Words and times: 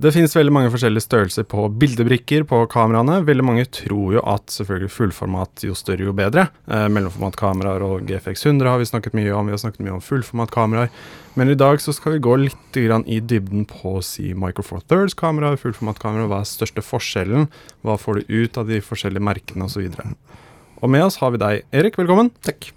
Det 0.00 0.14
finnes 0.14 0.32
veldig 0.32 0.52
mange 0.54 0.70
forskjellige 0.72 1.04
størrelser 1.04 1.44
på 1.44 1.66
bildebrikker 1.76 2.46
på 2.48 2.58
kameraene. 2.72 3.18
Veldig 3.26 3.44
mange 3.44 3.66
tror 3.68 4.14
jo 4.14 4.22
at 4.32 4.48
selvfølgelig 4.48 4.92
fullformat 4.94 5.64
jo 5.66 5.74
større, 5.76 6.06
jo 6.06 6.14
bedre. 6.16 6.46
Eh, 6.72 6.86
mellomformatkameraer 6.88 7.84
og 7.84 8.06
GFX 8.08 8.46
100 8.46 8.70
har 8.70 8.78
vi 8.80 8.86
snakket 8.88 9.18
mye 9.18 9.34
om. 9.36 9.50
Vi 9.50 9.52
har 9.52 9.60
snakket 9.60 9.82
mye 9.84 9.98
om 9.98 10.00
fullformatkameraer. 10.00 10.88
Men 11.36 11.52
i 11.52 11.56
dag 11.60 11.82
så 11.84 11.92
skal 11.92 12.14
vi 12.14 12.22
gå 12.24 12.36
litt 12.46 12.78
grann 12.78 13.04
i 13.04 13.18
dybden 13.20 13.66
på 13.68 13.98
si 14.06 14.30
Micro 14.32 14.64
Four 14.64 14.80
Thirds-kameraer, 14.88 15.60
fullformatkameraer. 15.60 16.30
Hva 16.32 16.38
er 16.46 16.48
største 16.48 16.80
forskjellen? 16.86 17.50
Hva 17.84 17.98
får 18.00 18.22
du 18.22 18.32
ut 18.40 18.56
av 18.56 18.72
de 18.72 18.80
forskjellige 18.80 19.26
merkene 19.26 19.68
osv. 19.68 19.84
Og, 19.84 20.00
så 20.00 20.80
og 20.80 20.94
med 20.96 21.04
oss 21.10 21.20
har 21.20 21.36
vi 21.36 21.42
deg, 21.44 21.66
Erik. 21.76 22.00
Velkommen. 22.00 22.32
Takk. 22.40 22.70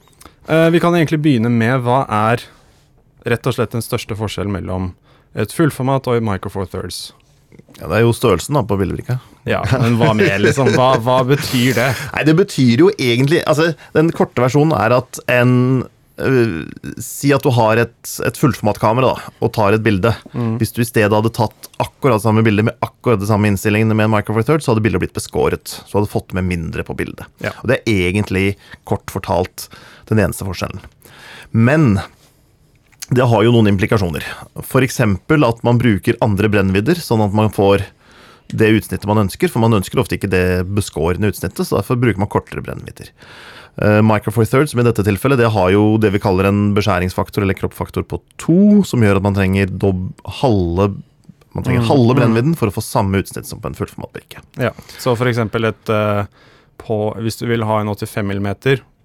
Eh, 0.51 0.67
vi 0.75 0.83
kan 0.83 0.91
egentlig 0.99 1.23
begynne 1.23 1.53
med 1.55 1.87
hva 1.87 2.03
er 2.03 2.43
rett 3.23 3.47
og 3.47 3.55
slett 3.55 3.79
den 3.79 3.85
største 3.85 4.19
forskjellen 4.19 4.51
mellom 4.51 4.91
et 5.35 5.53
fullformat 5.55 6.07
og 6.09 6.19
i 6.19 6.23
Micro 6.23 6.51
Four 6.53 6.69
Thirds. 6.69 7.11
Ja, 7.79 7.87
Det 7.87 7.97
er 7.97 8.03
jo 8.05 8.13
størrelsen 8.13 8.57
da 8.57 8.63
på 8.65 8.77
bildebrikka. 8.77 9.17
Ja, 9.49 9.63
men 9.81 9.97
hva 9.99 10.13
mer, 10.17 10.37
liksom? 10.41 10.69
Hva, 10.75 10.93
hva, 11.03 11.21
betyr 11.27 11.73
det? 11.77 11.89
Nei, 12.13 12.23
Det 12.29 12.35
betyr 12.37 12.85
jo 12.85 12.91
egentlig 12.95 13.41
Altså, 13.49 13.73
Den 13.95 14.13
korte 14.15 14.39
versjonen 14.39 14.71
er 14.77 14.95
at 14.95 15.19
en 15.31 15.83
øh, 16.21 16.63
Si 17.01 17.33
at 17.35 17.43
du 17.43 17.51
har 17.57 17.81
et, 17.81 17.97
et 18.23 18.39
fullformatkamera 18.39 19.11
da, 19.11 19.33
og 19.43 19.53
tar 19.57 19.75
et 19.75 19.83
bilde. 19.83 20.13
Mm. 20.31 20.55
Hvis 20.61 20.73
du 20.75 20.83
i 20.83 20.87
stedet 20.87 21.11
hadde 21.11 21.33
tatt 21.35 21.69
akkurat 21.83 22.23
samme 22.23 22.45
bilde 22.45 22.67
med 22.69 22.77
akkurat 22.85 23.19
det 23.21 23.29
samme 23.29 23.49
innstillingene 23.51 23.97
med 23.97 24.07
en 24.07 24.15
Micro 24.15 24.37
Four 24.37 24.47
Thirds, 24.47 24.67
så 24.67 24.73
hadde 24.73 24.85
bildet 24.85 25.03
blitt 25.03 25.17
beskåret. 25.17 25.79
Så 25.83 25.97
hadde 25.97 26.07
du 26.07 26.13
fått 26.13 26.37
med 26.37 26.47
mindre 26.47 26.85
på 26.87 26.95
bildet. 26.97 27.25
Ja. 27.43 27.55
Og 27.63 27.73
Det 27.73 27.81
er 27.83 28.09
egentlig, 28.13 28.53
kort 28.89 29.09
fortalt, 29.11 29.67
den 30.11 30.21
eneste 30.21 30.45
forskjellen. 30.47 30.83
Men 31.53 31.97
det 33.11 33.25
har 33.27 33.43
jo 33.43 33.51
noen 33.51 33.67
implikasjoner. 33.73 34.23
F.eks. 34.63 35.01
at 35.03 35.65
man 35.67 35.81
bruker 35.81 36.19
andre 36.23 36.49
brennvidder, 36.51 37.01
sånn 37.03 37.23
at 37.25 37.35
man 37.35 37.51
får 37.53 37.83
det 38.53 38.69
utsnittet 38.77 39.09
man 39.09 39.25
ønsker. 39.25 39.51
For 39.51 39.63
man 39.63 39.75
ønsker 39.79 39.99
ofte 40.01 40.17
ikke 40.17 40.31
det 40.31 40.63
beskårende 40.75 41.33
utsnittet, 41.33 41.65
så 41.67 41.79
derfor 41.79 41.99
bruker 41.99 42.21
man 42.21 42.31
kortere 42.31 42.63
brennvidder. 42.63 43.11
Uh, 43.81 43.99
Micro 44.05 44.31
Four 44.31 44.45
Thirds 44.45 44.75
i 44.75 44.85
dette 44.85 45.05
tilfellet, 45.05 45.41
det 45.41 45.49
har 45.55 45.71
jo 45.73 45.97
det 45.97 46.13
vi 46.13 46.21
kaller 46.21 46.45
en 46.45 46.67
beskjæringsfaktor 46.77 47.41
eller 47.41 47.57
kroppfaktor 47.57 48.05
på 48.05 48.21
to, 48.41 48.83
som 48.85 49.01
gjør 49.01 49.17
at 49.17 49.25
man 49.25 49.37
trenger 49.37 49.73
halve 50.41 50.93
man 51.53 51.65
trenger 51.65 51.83
mm, 51.83 51.89
halve 51.89 52.13
mm. 52.13 52.17
brennvidden 52.17 52.53
for 52.57 52.69
å 52.69 52.73
få 52.73 52.81
samme 52.81 53.19
utsnitt 53.21 53.45
som 53.45 53.59
på 53.61 53.69
en 53.69 53.77
fullformatbrikke. 53.77 54.41
Ja, 54.61 54.71
så 54.97 55.13
for 55.13 55.29
eksempel 55.29 55.69
et 55.69 55.91
uh, 55.93 56.25
på, 56.81 56.95
Hvis 57.21 57.37
du 57.37 57.45
vil 57.45 57.65
ha 57.69 57.77
en 57.79 57.91
85 57.93 58.31
mm 58.33 58.47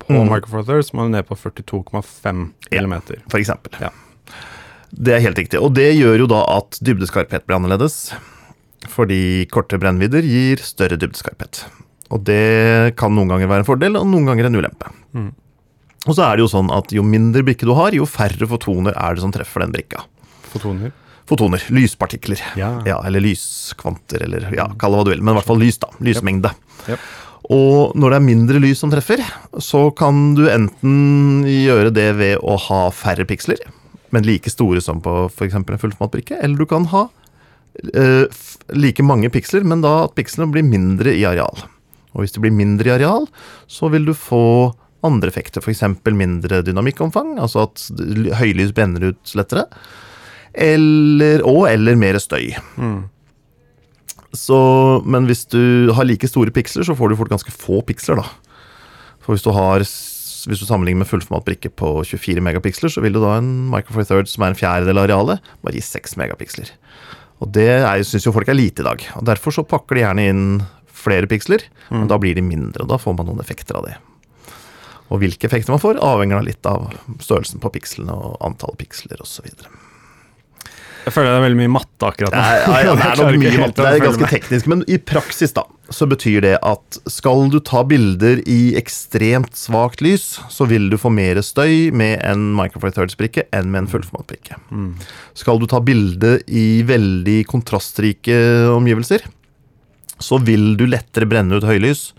på 0.09 0.17
mm. 0.17 0.29
Micro 0.33 0.53
Four 0.53 0.67
Thirds, 0.67 0.93
må 0.97 1.07
du 1.07 1.13
ned 1.15 1.27
på 1.29 1.37
42,5 1.39 2.45
ja, 2.73 2.83
mm. 2.85 3.01
For 3.29 3.39
eksempel. 3.41 3.79
Ja. 3.83 3.93
Det 4.91 5.15
er 5.15 5.25
helt 5.25 5.39
riktig. 5.39 5.61
Og 5.61 5.75
det 5.77 5.91
gjør 5.93 6.25
jo 6.25 6.29
da 6.31 6.43
at 6.57 6.79
dybdeskarphet 6.85 7.45
blir 7.47 7.59
annerledes. 7.59 8.09
Fordi 8.89 9.45
korte 9.53 9.79
brennvidder 9.81 10.25
gir 10.25 10.63
større 10.65 10.99
dybdeskarphet. 11.01 11.67
Og 12.15 12.23
det 12.25 12.95
kan 12.99 13.13
noen 13.13 13.29
ganger 13.35 13.51
være 13.51 13.65
en 13.65 13.69
fordel, 13.69 13.99
og 14.01 14.09
noen 14.09 14.31
ganger 14.31 14.49
en 14.49 14.59
ulempe. 14.59 14.93
Mm. 15.13 15.29
Og 16.07 16.15
så 16.15 16.25
er 16.25 16.39
det 16.39 16.47
jo 16.47 16.53
sånn 16.53 16.71
at 16.73 16.95
jo 16.95 17.05
mindre 17.05 17.45
brikke 17.45 17.69
du 17.69 17.75
har, 17.77 17.93
jo 17.97 18.07
færre 18.09 18.49
fotoner 18.49 18.97
er 18.97 19.17
det 19.17 19.25
som 19.25 19.35
treffer 19.35 19.65
den 19.65 19.75
brikka. 19.75 20.07
Fotoner? 20.49 20.95
Fotoner. 21.29 21.65
Lyspartikler. 21.75 22.41
Ja. 22.57 22.79
ja 22.89 22.97
eller 23.05 23.21
lyskvanter, 23.21 24.25
eller 24.25 24.49
ja, 24.57 24.71
kall 24.81 24.95
det 24.95 25.03
hva 25.03 25.09
du 25.09 25.13
vil. 25.13 25.25
Men 25.25 25.35
i 25.35 25.41
hvert 25.41 25.51
fall 25.51 25.61
lys, 25.61 25.81
da. 25.83 25.91
Lysmengde. 26.01 26.55
Yep. 26.87 26.95
Yep. 26.95 27.09
Og 27.49 27.97
når 27.97 28.13
det 28.13 28.19
er 28.19 28.27
mindre 28.27 28.61
lys 28.61 28.83
som 28.83 28.91
treffer, 28.93 29.23
så 29.63 29.87
kan 29.97 30.35
du 30.37 30.45
enten 30.53 31.47
gjøre 31.49 31.93
det 31.97 32.11
ved 32.19 32.43
å 32.45 32.59
ha 32.69 32.81
færre 32.93 33.25
piksler, 33.29 33.63
men 34.13 34.27
like 34.29 34.53
store 34.53 34.83
som 34.85 35.01
på 35.05 35.15
f.eks. 35.31 35.57
en 35.57 35.65
fullformatbrikke, 35.65 36.43
eller 36.45 36.61
du 36.61 36.69
kan 36.69 36.89
ha 36.93 37.07
uh, 37.09 38.45
like 38.77 39.05
mange 39.05 39.33
piksler, 39.33 39.65
men 39.65 39.85
da 39.85 40.03
at 40.05 40.17
pikslene 40.19 40.53
blir 40.53 40.67
mindre 40.67 41.17
i 41.17 41.25
areal. 41.29 41.65
Og 42.13 42.25
hvis 42.25 42.37
det 42.37 42.45
blir 42.45 42.53
mindre 42.53 42.91
i 42.91 42.97
areal, 42.99 43.29
så 43.71 43.89
vil 43.93 44.05
du 44.09 44.13
få 44.17 44.75
andre 45.07 45.31
effekter, 45.31 45.65
f.eks. 45.65 45.85
mindre 46.05 46.61
dynamikkomfang, 46.67 47.37
altså 47.41 47.69
at 47.69 47.85
høylys 48.41 48.75
brenner 48.77 49.13
ut 49.13 49.37
lettere, 49.39 49.69
eller, 50.59 51.45
og 51.47 51.69
eller 51.71 51.97
mer 51.97 52.19
støy. 52.21 52.51
Mm. 52.77 53.07
Så, 54.37 54.59
men 55.09 55.29
hvis 55.29 55.47
du 55.49 55.93
har 55.97 56.05
like 56.05 56.29
store 56.29 56.53
piksler, 56.53 56.85
så 56.85 56.97
får 56.97 57.11
du 57.11 57.19
fort 57.21 57.33
ganske 57.33 57.53
få 57.55 57.81
piksler, 57.89 58.21
da. 58.21 58.27
For 59.25 59.37
hvis 59.37 59.47
du 59.47 59.53
har 59.57 59.85
hvis 60.49 60.63
du 60.63 60.69
sammenligner 60.69 61.03
med 61.03 61.11
fullformatbrikke 61.11 61.73
på 61.77 61.89
24 62.07 62.43
megapiksler, 62.45 62.93
så 62.93 63.03
vil 63.05 63.17
du 63.17 63.21
da 63.21 63.35
en 63.37 63.49
Micro 63.73 63.97
Four 63.97 64.07
Thirds 64.07 64.37
som 64.37 64.45
er 64.45 64.53
en 64.53 64.59
fjerdedel 64.59 65.01
av 65.01 65.09
arealet, 65.09 65.49
bare 65.65 65.77
gi 65.77 65.83
6 65.85 66.15
megapiksler. 66.21 66.71
Og 67.43 67.51
det 67.55 67.71
syns 68.07 68.27
jo 68.27 68.35
folk 68.35 68.49
er 68.51 68.57
lite 68.57 68.83
i 68.83 68.87
dag. 68.87 69.03
og 69.19 69.27
Derfor 69.29 69.55
så 69.55 69.67
pakker 69.67 69.99
de 69.99 70.05
gjerne 70.05 70.29
inn 70.31 70.47
flere 70.99 71.29
piksler, 71.31 71.65
mm. 71.89 71.99
men 71.99 72.09
da 72.11 72.19
blir 72.23 72.39
de 72.39 72.45
mindre. 72.45 72.85
og 72.85 72.93
Da 72.93 73.01
får 73.03 73.19
man 73.19 73.29
noen 73.31 73.43
effekter 73.43 73.79
av 73.79 73.89
det. 73.91 73.99
Og 75.09 75.23
hvilke 75.23 75.49
effekter 75.49 75.73
man 75.73 75.83
får, 75.83 76.01
avhenger 76.05 76.39
da 76.39 76.47
litt 76.47 76.69
av 76.69 76.91
størrelsen 77.25 77.63
på 77.63 77.73
pikslene 77.75 78.15
og 78.15 78.41
antall 78.45 78.77
piksler 78.81 79.21
osv. 79.25 79.47
Jeg 81.07 81.15
føler 81.15 81.31
det 81.31 81.39
er 81.39 81.45
veldig 81.47 81.59
mye 81.61 81.73
matte 81.73 82.09
akkurat 82.09 82.35
nå. 82.35 82.41
Ja, 82.43 82.79
ja, 82.85 82.95
det 82.99 83.05
er 83.07 83.21
nok 83.21 83.37
mye 83.41 83.61
matte, 83.63 83.85
det 83.85 83.91
er 83.91 84.03
ganske 84.05 84.31
teknisk. 84.33 84.69
Men 84.71 84.83
i 84.91 84.99
praksis 85.01 85.55
da, 85.57 85.65
så 85.95 86.09
betyr 86.11 86.43
det 86.45 86.55
at 86.67 86.99
skal 87.09 87.47
du 87.53 87.59
ta 87.65 87.85
bilder 87.89 88.43
i 88.51 88.59
ekstremt 88.81 89.57
svakt 89.57 90.03
lys, 90.05 90.27
så 90.53 90.67
vil 90.69 90.91
du 90.93 90.99
få 91.01 91.13
mer 91.15 91.41
støy 91.45 91.89
med 91.97 92.19
en 92.27 92.51
Micro 92.59 92.83
Four 92.83 92.93
Thirds-brikke 92.97 93.47
enn 93.57 93.73
med 93.73 93.85
en 93.85 93.91
fullformatbrikke. 93.95 94.59
Mm. 94.69 94.93
Skal 95.39 95.63
du 95.63 95.69
ta 95.71 95.81
bilde 95.85 96.39
i 96.51 96.83
veldig 96.89 97.41
kontrastrike 97.49 98.37
omgivelser, 98.75 99.25
så 100.19 100.41
vil 100.43 100.75
du 100.79 100.85
lettere 100.91 101.29
brenne 101.31 101.57
ut 101.57 101.67
høylys, 101.69 102.11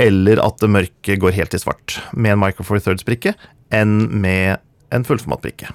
eller 0.00 0.40
at 0.44 0.60
det 0.62 0.70
mørke 0.72 1.16
går 1.20 1.36
helt 1.36 1.56
i 1.56 1.60
svart 1.60 1.98
med 2.12 2.36
en 2.36 2.42
Micro 2.44 2.64
Four 2.68 2.80
Thirds-brikke 2.84 3.34
enn 3.74 3.98
med 4.22 4.62
en 4.94 5.04
fullformatbrikke. 5.04 5.72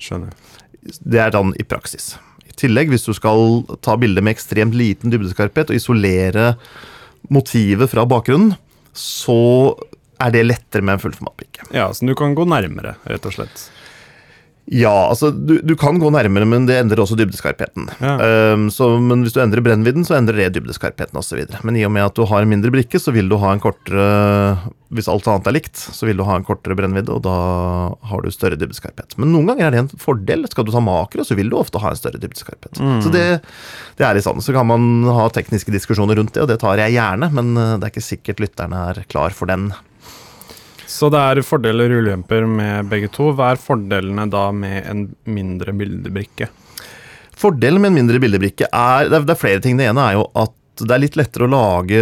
Skjønner. 0.00 0.32
Det 1.00 1.20
er 1.22 1.34
sånn 1.34 1.54
i 1.58 1.66
praksis. 1.66 2.14
I 2.46 2.54
tillegg, 2.56 2.92
hvis 2.92 3.06
du 3.06 3.12
skal 3.16 3.64
ta 3.84 3.96
bilde 4.00 4.22
med 4.24 4.36
ekstremt 4.36 4.76
liten 4.76 5.12
dybdeskarphet 5.12 5.72
og 5.72 5.78
isolere 5.78 6.54
motivet 7.32 7.90
fra 7.90 8.06
bakgrunnen, 8.08 8.54
så 8.96 9.74
er 10.22 10.32
det 10.32 10.46
lettere 10.46 10.84
med 10.86 10.96
en 10.96 11.02
fullformatbrikke. 11.02 11.66
Ja, 11.76 11.90
så 11.92 12.06
du 12.08 12.14
kan 12.16 12.36
gå 12.36 12.46
nærmere, 12.48 12.96
rett 13.04 13.26
og 13.28 13.34
slett. 13.36 13.66
Ja, 14.66 15.08
altså 15.12 15.30
du, 15.30 15.60
du, 15.62 15.76
kan 15.78 16.00
gå 16.02 16.08
nærmere, 16.10 16.46
men 16.48 16.64
det 16.66 16.80
endrer 16.80 16.98
også 17.04 17.14
dybdeskarpheten. 17.18 17.86
Ja. 18.02 18.14
Um, 18.50 18.66
så, 18.74 18.88
men 18.98 19.22
hvis 19.22 19.36
du 19.36 19.38
endrer 19.38 19.62
brennvidden, 19.62 20.02
så 20.06 20.16
endrer 20.18 20.40
det 20.40 20.56
dybdeskarpheten 20.56 21.18
osv. 21.20 21.44
Men 21.62 21.78
i 21.78 21.84
og 21.86 21.92
med 21.94 22.08
at 22.08 22.18
du 22.18 22.24
har 22.26 22.42
en 22.42 22.50
mindre 22.50 22.72
brikke, 22.74 22.98
så 22.98 23.14
vil 23.14 23.30
du 23.30 23.36
ha 23.38 23.52
en 23.54 23.62
kortere 23.62 24.08
Hvis 24.90 25.06
alt 25.10 25.28
annet 25.30 25.46
er 25.46 25.54
likt, 25.54 25.78
så 25.78 26.08
vil 26.08 26.18
du 26.18 26.26
ha 26.26 26.34
en 26.38 26.46
kortere 26.46 26.74
brennvidde, 26.78 27.14
og 27.14 27.22
da 27.22 27.36
har 28.10 28.26
du 28.26 28.30
større 28.34 28.58
dybdeskarphet. 28.58 29.14
Men 29.22 29.30
noen 29.36 29.52
ganger 29.52 29.68
er 29.68 29.76
det 29.76 29.84
en 29.84 30.02
fordel. 30.02 30.46
Skal 30.50 30.66
du 30.66 30.74
ta 30.74 30.82
makro, 30.82 31.22
så 31.22 31.38
vil 31.38 31.52
du 31.52 31.60
ofte 31.60 31.82
ha 31.82 31.94
en 31.94 32.02
større 32.02 32.18
dybdeskarphet. 32.22 32.82
Mm. 32.82 33.00
Så 33.06 33.14
det, 33.14 33.26
det, 34.00 34.02
er 34.02 34.18
litt 34.18 34.26
sånn. 34.26 34.42
Så 34.42 34.54
kan 34.56 34.66
man 34.66 35.06
ha 35.06 35.30
tekniske 35.30 35.74
diskusjoner 35.74 36.18
rundt 36.18 36.34
det, 36.34 36.42
og 36.42 36.50
det 36.50 36.58
tar 36.64 36.82
jeg 36.82 36.98
gjerne, 36.98 37.30
men 37.38 37.54
eh, 37.54 37.76
det 37.78 37.86
er 37.86 37.94
ikke 37.94 38.10
sikkert 38.10 38.42
lytterne 38.42 38.88
er 38.90 39.04
klar 39.06 39.30
for 39.36 39.46
den. 39.46 39.70
Så 40.86 41.10
det 41.10 41.18
er 41.20 41.42
fordeler 41.46 41.90
og 41.92 42.04
ulemper 42.04 42.46
med 42.48 42.90
begge 42.90 43.10
to. 43.12 43.32
Hva 43.34 43.52
er 43.52 43.60
fordelene 43.60 44.28
da 44.30 44.48
med 44.54 44.86
en 44.86 45.08
mindre 45.26 45.74
bildebrikke? 45.76 46.48
Fordelen 47.36 47.82
med 47.82 47.92
en 47.92 47.98
mindre 48.00 48.20
bildebrikke 48.22 48.70
er 48.72 49.10
Det 49.10 49.18
er 49.28 49.40
flere 49.40 49.60
ting. 49.60 49.76
Det 49.76 49.88
ene 49.90 50.04
er 50.06 50.16
jo 50.16 50.28
at 50.38 50.54
det 50.76 50.92
er 50.92 51.00
litt 51.00 51.16
lettere 51.16 51.46
å 51.46 51.50
lage 51.52 51.98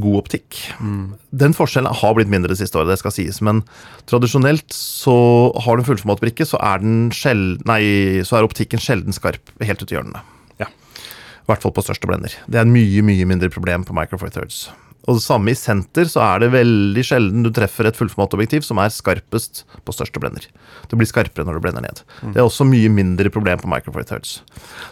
god 0.00 0.16
optikk. 0.18 0.58
Mm. 0.82 1.14
Den 1.42 1.54
forskjellen 1.54 1.94
har 2.00 2.14
blitt 2.16 2.30
mindre 2.32 2.50
det 2.50 2.58
siste 2.58 2.78
året, 2.78 2.90
det 2.90 2.98
skal 2.98 3.14
sies. 3.14 3.38
Men 3.46 3.62
tradisjonelt 4.10 4.66
så 4.74 5.14
har 5.62 5.78
du 5.78 5.84
en 5.84 5.86
fullformatbrikke, 5.86 6.46
så 6.48 6.58
er, 6.58 6.82
nei, 6.82 7.82
så 8.26 8.40
er 8.40 8.48
optikken 8.48 8.82
sjelden 8.82 9.14
skarp 9.14 9.54
helt 9.62 9.84
ut 9.84 9.94
i 9.94 9.98
hjørnene. 9.98 10.24
Ja. 10.58 10.66
I 10.66 11.52
hvert 11.52 11.62
fall 11.62 11.74
på 11.76 11.86
største 11.86 12.10
blender. 12.10 12.34
Det 12.50 12.58
er 12.58 12.66
en 12.66 12.74
mye, 12.74 13.04
mye 13.06 13.30
mindre 13.30 13.50
problem 13.52 13.86
på 13.86 13.94
Micro 13.94 14.18
Four 14.18 14.34
Thirds. 14.34 14.66
Og 15.08 15.16
det 15.16 15.24
samme 15.24 15.52
i 15.52 15.58
senter, 15.58 16.08
så 16.10 16.22
er 16.24 16.42
det 16.42 16.50
veldig 16.52 17.04
sjelden 17.06 17.44
du 17.46 17.50
treffer 17.54 17.88
et 17.88 17.96
fullformatobjektiv 17.96 18.66
som 18.66 18.80
er 18.82 18.92
skarpest 18.92 19.64
på 19.86 19.94
største 19.96 20.20
blender. 20.22 20.48
Det 20.90 20.98
blir 21.00 21.08
skarpere 21.08 21.46
når 21.48 21.56
du 21.56 21.64
blender 21.64 21.86
ned. 21.86 22.02
Mm. 22.20 22.34
Det 22.34 22.42
er 22.42 22.46
også 22.46 22.68
mye 22.68 22.90
mindre 22.92 23.32
problem 23.32 23.62
på 23.62 23.70
Micro 23.70 23.94
Four 23.94 24.04
Thirds. 24.08 24.40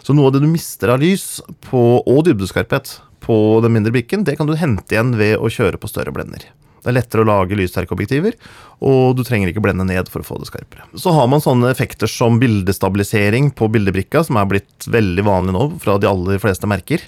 Så 0.05 0.15
noe 0.17 0.31
av 0.31 0.35
det 0.35 0.43
du 0.45 0.49
mister 0.49 0.95
av 0.95 1.03
lys 1.03 1.43
på, 1.69 1.83
og 2.01 2.23
dybdeskarphet 2.27 2.97
på 3.23 3.37
den 3.63 3.75
mindre 3.75 3.93
brikken, 3.93 4.25
det 4.25 4.39
kan 4.39 4.49
du 4.49 4.57
hente 4.57 4.95
igjen 4.95 5.13
ved 5.19 5.37
å 5.37 5.51
kjøre 5.53 5.77
på 5.81 5.91
større 5.91 6.15
blender. 6.15 6.47
Det 6.79 6.91
er 6.91 6.97
lettere 6.97 7.25
å 7.25 7.29
lage 7.29 7.57
lyssterke 7.59 7.95
objektiver, 7.95 8.35
og 8.79 9.17
du 9.17 9.23
trenger 9.27 9.51
ikke 9.51 9.63
blende 9.63 9.87
ned 9.87 10.07
for 10.11 10.23
å 10.23 10.27
få 10.27 10.37
det 10.39 10.47
skarpere. 10.49 10.85
Så 10.95 11.11
har 11.15 11.27
man 11.31 11.43
sånne 11.43 11.71
effekter 11.73 12.07
som 12.07 12.39
bildestabilisering 12.39 13.51
på 13.57 13.67
bildebrikka, 13.73 14.23
som 14.27 14.39
er 14.39 14.47
blitt 14.49 14.87
veldig 14.87 15.25
vanlig 15.27 15.55
nå 15.55 15.65
fra 15.83 15.97
de 15.99 16.07
aller 16.09 16.39
fleste 16.39 16.69
merker. 16.69 17.03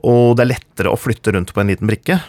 Og 0.00 0.36
det 0.36 0.44
er 0.44 0.52
lettere 0.54 0.92
å 0.92 0.98
flytte 1.00 1.34
rundt 1.34 1.52
på 1.52 1.60
en 1.60 1.72
liten 1.72 1.88
brikke, 1.88 2.20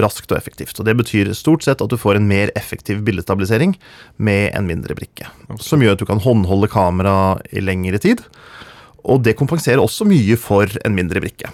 raskt 0.00 0.32
og 0.32 0.38
effektivt. 0.38 0.78
Og 0.80 0.86
Det 0.88 0.96
betyr 0.96 1.32
stort 1.36 1.64
sett 1.66 1.82
at 1.84 1.90
du 1.90 1.96
får 2.00 2.16
en 2.16 2.28
mer 2.28 2.52
effektiv 2.56 3.02
bildestabilisering 3.04 3.76
med 4.16 4.52
en 4.56 4.68
mindre 4.68 4.96
brikke. 4.96 5.28
Som 5.60 5.84
gjør 5.84 5.96
at 5.96 6.04
du 6.04 6.08
kan 6.08 6.22
håndholde 6.24 6.70
kamera 6.72 7.38
i 7.52 7.60
lengre 7.60 8.00
tid. 8.00 8.24
Og 9.04 9.22
det 9.24 9.36
kompenserer 9.38 9.80
også 9.82 10.08
mye 10.08 10.36
for 10.40 10.68
en 10.84 10.96
mindre 10.96 11.20
brikke. 11.24 11.52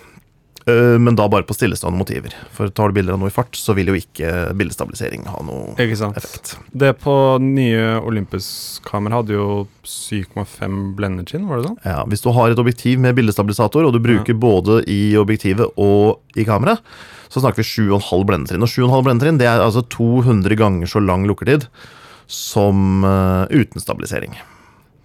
Øh, 0.67 0.99
Men 1.01 1.17
da 1.17 1.27
bare 1.29 1.45
på 1.45 1.55
stillestående 1.57 1.99
motiver. 1.99 2.35
For 2.55 2.71
tar 2.73 2.89
du 2.89 2.97
bilder 2.97 3.17
av 3.17 3.21
noe 3.21 3.29
i 3.29 3.35
fart, 3.35 3.53
så 3.59 3.75
vil 3.77 3.91
jo 3.93 3.99
ikke 3.99 4.55
bildestabilisering 4.57 5.27
ha 5.29 5.43
noe 5.45 5.75
effekt. 5.77 6.55
Det 6.73 6.95
på 7.03 7.15
nye 7.43 7.99
Olympus-kamera 8.01 9.21
hadde 9.21 9.37
jo 9.37 9.49
7,5 9.85 10.95
blenderskinn, 10.97 11.49
var 11.49 11.61
det 11.61 11.69
sånn? 11.69 11.81
Ja, 11.85 12.05
Hvis 12.09 12.25
du 12.25 12.31
har 12.33 12.51
et 12.51 12.63
objektiv 12.63 12.99
med 12.99 13.15
bildestabilisator, 13.19 13.85
og 13.85 13.93
du 13.93 14.01
bruker 14.01 14.35
både 14.35 14.83
i 14.89 15.17
objektivet 15.21 15.69
og 15.77 16.21
i 16.37 16.45
kamera, 16.49 16.79
så 17.29 17.43
snakker 17.43 17.61
vi 17.61 17.69
7,5 17.91 18.25
blendetrinn. 18.25 18.65
Og 18.65 18.73
7,5 18.73 19.05
blendetrinn 19.05 19.39
det 19.39 19.51
er 19.51 19.61
altså 19.61 19.85
200 19.85 20.57
ganger 20.57 20.87
så 20.89 21.03
lang 21.03 21.27
lukkertid 21.29 21.69
som 22.31 23.05
uh, 23.05 23.45
uten 23.53 23.83
stabilisering. 23.83 24.39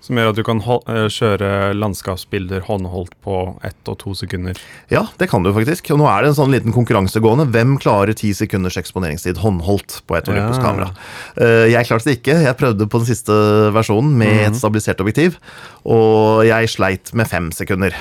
Som 0.10 0.18
gjør 0.18 0.32
at 0.32 0.38
du 0.40 0.42
kan 0.48 0.58
eh, 0.66 1.04
kjøre 1.14 1.50
landskapsbilder 1.78 2.64
håndholdt 2.66 3.12
på 3.22 3.36
ett 3.68 3.92
og 3.92 4.00
to 4.02 4.16
sekunder. 4.18 4.58
Ja, 4.90 5.04
det 5.22 5.28
kan 5.30 5.44
du 5.46 5.52
faktisk. 5.54 5.92
Og 5.94 6.00
nå 6.02 6.08
er 6.10 6.26
det 6.26 6.32
en 6.32 6.38
sånn 6.40 6.50
liten 6.56 6.74
konkurranse 6.74 7.22
gående. 7.22 7.46
Hvem 7.54 7.76
klarer 7.78 8.18
ti 8.18 8.32
sekunders 8.34 8.80
eksponeringstid 8.82 9.38
håndholdt 9.44 10.00
på 10.10 10.18
et 10.18 10.26
Ja. 10.26 10.34
Olympus-kamera? 10.34 10.90
Eh, 11.38 11.70
Jeg 11.70 11.86
klarte 11.86 12.10
det 12.10 12.18
ikke. 12.24 12.40
Jeg 12.42 12.58
prøvde 12.58 12.90
på 12.90 13.04
den 13.04 13.06
siste 13.12 13.38
versjonen 13.76 14.18
med 14.18 14.48
et 14.48 14.58
stabilisert 14.58 15.00
objektiv, 15.06 15.38
og 15.86 16.42
jeg 16.50 16.74
sleit 16.74 17.14
med 17.14 17.30
fem 17.30 17.52
sekunder. 17.54 17.94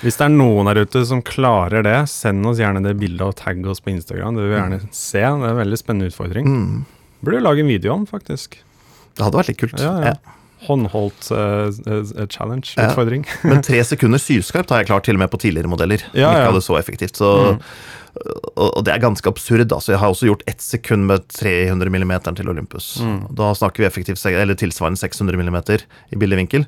Hvis 0.00 0.16
det 0.16 0.28
er 0.30 0.32
noen 0.38 0.70
der 0.70 0.84
ute 0.86 1.02
som 1.04 1.20
klarer 1.20 1.82
det, 1.84 1.98
send 2.08 2.46
oss 2.46 2.62
gjerne 2.62 2.80
det 2.86 2.94
bildet 2.96 3.26
og 3.26 3.34
tagg 3.36 3.58
oss 3.66 3.82
på 3.84 3.90
Instagram. 3.92 4.38
Det 4.38 4.46
vil 4.46 4.54
vi 4.54 4.60
gjerne 4.60 4.80
se. 4.94 5.18
Det 5.18 5.26
er 5.26 5.50
en 5.50 5.58
veldig 5.58 5.78
spennende 5.82 6.08
utfordring. 6.14 6.46
Mm. 6.46 6.84
Burde 7.26 7.42
lage 7.42 7.60
en 7.66 7.68
video 7.74 7.92
om, 7.98 8.06
faktisk. 8.06 8.60
Det 9.18 9.26
hadde 9.26 9.36
vært 9.42 9.50
litt 9.50 9.58
kult. 9.60 9.80
Ja, 9.82 9.98
ja. 10.00 10.14
Ja. 10.14 10.36
Håndholdt 10.66 11.30
uh, 11.32 11.70
eh, 11.70 12.26
challenge, 12.28 12.74
Ja. 12.76 12.90
utfordring. 12.90 13.24
Men 13.48 13.62
tre 13.64 13.80
sekunder 13.84 14.20
sylskarpt 14.20 14.70
har 14.70 14.82
jeg 14.82 14.90
klart 14.90 15.08
til 15.08 15.16
og 15.16 15.24
med 15.24 15.32
på 15.32 15.40
tidligere 15.40 15.70
modeller. 15.72 16.04
Ja, 16.12 16.28
ja. 16.28 16.30
ikke 16.34 16.52
hadde 16.52 16.66
så 16.66 16.78
effektivt. 16.78 17.16
Så, 17.16 17.32
og, 18.56 18.68
og 18.68 18.84
det 18.84 18.94
er 18.94 19.02
ganske 19.02 19.28
absurd. 19.30 19.66
Altså. 19.72 19.94
Jeg 19.94 20.02
har 20.02 20.12
også 20.12 20.30
gjort 20.30 20.46
ett 20.50 20.62
sekund 20.62 21.08
med 21.08 21.26
300 21.32 21.90
mm 21.90 22.14
til 22.36 22.52
Olympus. 22.52 22.94
Da 23.36 23.52
snakker 23.56 23.84
vi 23.84 23.90
effektivt, 23.90 24.24
eller 24.26 24.58
tilsvarende 24.58 25.00
600 25.00 25.38
mm 25.40 25.60
i 26.12 26.20
bildevinkel. 26.20 26.66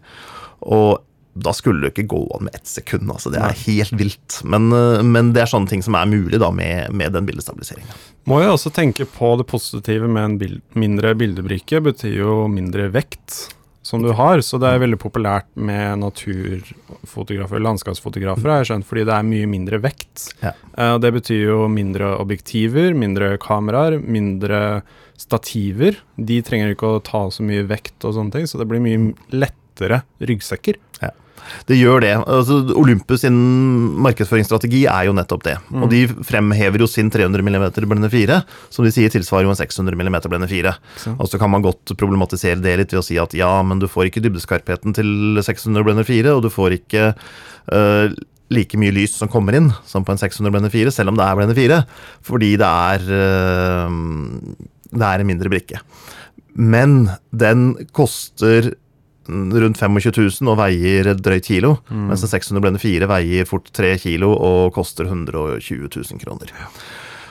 Og 0.63 1.03
da 1.33 1.53
skulle 1.57 1.81
det 1.81 1.95
ikke 1.95 2.11
gå 2.13 2.21
an 2.37 2.47
med 2.47 2.55
ett 2.55 2.69
sekund. 2.69 3.09
Altså. 3.11 3.33
Det 3.33 3.41
er 3.41 3.57
helt 3.65 3.95
vilt. 3.97 4.41
Men, 4.45 4.69
øh, 4.73 5.01
men 5.05 5.33
det 5.33 5.45
er 5.45 5.51
sånne 5.51 5.71
ting 5.71 5.85
som 5.85 5.97
er 5.97 6.11
mulig 6.11 6.41
da, 6.43 6.51
med, 6.53 6.93
med 6.93 7.15
den 7.17 7.29
bildestabiliseringen. 7.29 7.89
Må 8.29 8.43
jo 8.45 8.53
også 8.55 8.73
tenke 8.75 9.07
på 9.09 9.33
det 9.41 9.49
positive 9.51 10.11
med 10.13 10.25
en 10.25 10.39
bild, 10.39 10.61
mindre 10.79 11.15
bildebrikke. 11.19 11.81
Betyr 11.89 12.19
jo 12.21 12.37
mindre 12.53 12.91
vekt 12.93 13.47
som 13.93 14.03
du 14.05 14.09
har, 14.17 14.41
så 14.41 14.57
det 14.61 14.71
er 14.73 14.81
veldig 14.81 14.99
populært 15.03 15.49
med 15.53 16.01
naturfotografer, 16.01 17.61
landskapsfotografer, 17.61 18.49
har 18.49 18.63
jeg 18.63 18.71
skjønt, 18.71 18.89
fordi 18.89 19.05
det 19.09 19.17
er 19.19 19.29
mye 19.29 19.51
mindre 19.51 19.81
vekt. 19.85 20.31
Ja. 20.41 20.55
Uh, 20.73 20.97
det 21.03 21.13
betyr 21.19 21.43
jo 21.45 21.59
mindre 21.69 22.15
objektiver, 22.17 22.97
mindre 22.97 23.35
kameraer, 23.43 23.99
mindre 24.01 24.81
stativer. 25.21 26.01
De 26.17 26.41
trenger 26.45 26.73
ikke 26.73 26.95
å 26.97 27.03
ta 27.05 27.27
så 27.33 27.45
mye 27.45 27.67
vekt 27.69 28.09
og 28.09 28.17
sånne 28.17 28.39
ting, 28.39 28.49
så 28.49 28.63
det 28.63 28.69
blir 28.71 28.83
mye 28.83 29.13
lettere 29.29 30.03
ryggsekker. 30.25 30.81
Det 31.69 31.79
gjør 31.79 32.03
det. 32.05 32.13
Altså, 32.21 32.59
Olympus 32.79 33.23
sin 33.25 33.37
markedsføringsstrategi 34.05 34.85
er 34.91 35.09
jo 35.09 35.15
nettopp 35.17 35.47
det. 35.47 35.57
Og 35.75 35.89
de 35.93 36.05
fremhever 36.27 36.83
jo 36.85 36.89
sin 36.91 37.11
300 37.13 37.45
mm 37.45 37.69
blende 37.89 38.11
4, 38.13 38.41
som 38.73 38.87
de 38.87 38.93
sier 38.95 39.13
tilsvarer 39.13 39.49
jo 39.49 39.55
en 39.55 39.61
600 39.61 39.99
mm 39.99 40.19
blende 40.29 40.51
4. 40.51 40.75
Så. 41.05 41.15
Og 41.19 41.31
så 41.31 41.41
kan 41.41 41.53
man 41.53 41.65
godt 41.65 41.95
problematisere 41.99 42.63
det 42.63 42.77
litt 42.81 42.95
ved 42.95 43.03
å 43.03 43.07
si 43.07 43.19
at 43.21 43.37
ja, 43.37 43.53
men 43.67 43.83
du 43.83 43.89
får 43.91 44.11
ikke 44.11 44.25
dybdeskarpheten 44.25 44.97
til 44.97 45.41
600 45.43 45.87
blende 45.87 46.07
4, 46.09 46.37
og 46.37 46.45
du 46.45 46.51
får 46.53 46.79
ikke 46.81 47.13
øh, 47.13 48.15
like 48.53 48.79
mye 48.81 48.95
lys 48.95 49.17
som 49.19 49.31
kommer 49.33 49.57
inn 49.57 49.71
som 49.89 50.07
på 50.07 50.15
en 50.15 50.21
600 50.21 50.53
blende 50.53 50.73
4, 50.73 50.93
selv 50.95 51.13
om 51.13 51.19
det 51.19 51.27
er 51.27 51.39
blende 51.39 51.57
4, 51.59 51.83
fordi 52.27 52.55
det 52.61 52.69
er, 52.69 53.07
øh, 53.21 54.01
det 54.93 55.09
er 55.09 55.23
en 55.23 55.31
mindre 55.31 55.53
brikke. 55.53 55.81
Men 56.53 57.07
den 57.33 57.73
koster 57.97 58.75
rundt 59.29 59.79
25 59.79 60.13
000 60.43 60.51
og 60.53 60.59
veier 60.59 61.13
drøyt 61.15 61.47
kilo, 61.47 61.77
mens 61.91 62.25
en 62.25 62.33
600 62.33 62.65
blende 62.65 62.83
4 62.83 63.09
veier 63.11 63.49
fort 63.49 63.71
3 63.75 63.95
kilo 64.03 64.33
og 64.35 64.73
koster 64.75 65.07
120 65.07 65.89
000 65.89 66.23
kroner. 66.23 66.53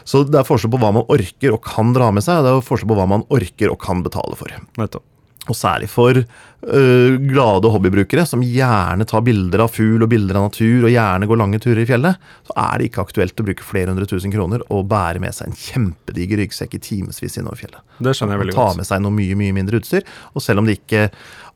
Så 0.08 0.24
det 0.26 0.40
er 0.40 0.48
forskjell 0.48 0.72
på 0.74 0.80
hva 0.82 0.94
man 0.96 1.06
orker 1.14 1.54
og 1.54 1.62
kan 1.66 1.92
dra 1.94 2.10
med 2.16 2.26
seg, 2.26 2.40
og 2.40 2.48
det 2.48 2.54
er 2.56 2.68
forskjell 2.68 2.90
på 2.90 2.98
hva 2.98 3.08
man 3.12 3.26
orker 3.30 3.74
og 3.74 3.80
kan 3.84 4.02
betale 4.06 4.38
for. 4.40 4.54
Nettopp. 4.80 5.06
Og 5.50 5.58
særlig 5.58 5.88
for 5.90 6.14
uh, 6.22 7.14
glade 7.18 7.70
hobbybrukere 7.74 8.28
som 8.30 8.44
gjerne 8.46 9.08
tar 9.10 9.24
bilder 9.26 9.64
av 9.66 9.72
fugl 9.74 10.06
og 10.06 10.12
bilder 10.12 10.38
av 10.38 10.50
natur, 10.52 10.86
og 10.86 10.94
gjerne 10.94 11.30
går 11.30 11.40
lange 11.42 11.62
turer 11.64 11.82
i 11.82 11.88
fjellet, 11.90 12.28
så 12.46 12.58
er 12.62 12.76
det 12.78 12.92
ikke 12.92 13.06
aktuelt 13.08 13.42
å 13.42 13.48
bruke 13.48 13.66
flere 13.66 13.90
hundre 13.90 14.06
tusen 14.10 14.34
kroner 14.34 14.62
og 14.70 14.86
bære 14.92 15.24
med 15.24 15.34
seg 15.34 15.50
en 15.50 15.58
kjempediger 15.58 16.44
ryggsekk 16.44 16.78
i 16.78 16.84
timevis 16.92 17.40
innover 17.42 17.64
fjellet. 17.64 17.82
Det 17.98 18.14
skjønner 18.14 18.38
jeg 18.38 18.44
veldig 18.44 18.58
godt. 18.60 18.76
Ta 18.76 18.84
med 18.84 18.92
seg 18.92 19.02
noe 19.02 19.18
mye, 19.18 19.40
mye 19.42 19.58
mindre 19.58 19.82
utstyr, 19.82 20.06
og 20.36 20.46
selv 20.46 20.62
om 20.62 20.70
det 20.70 20.78
ikke 20.78 21.10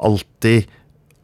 alltid 0.10 0.74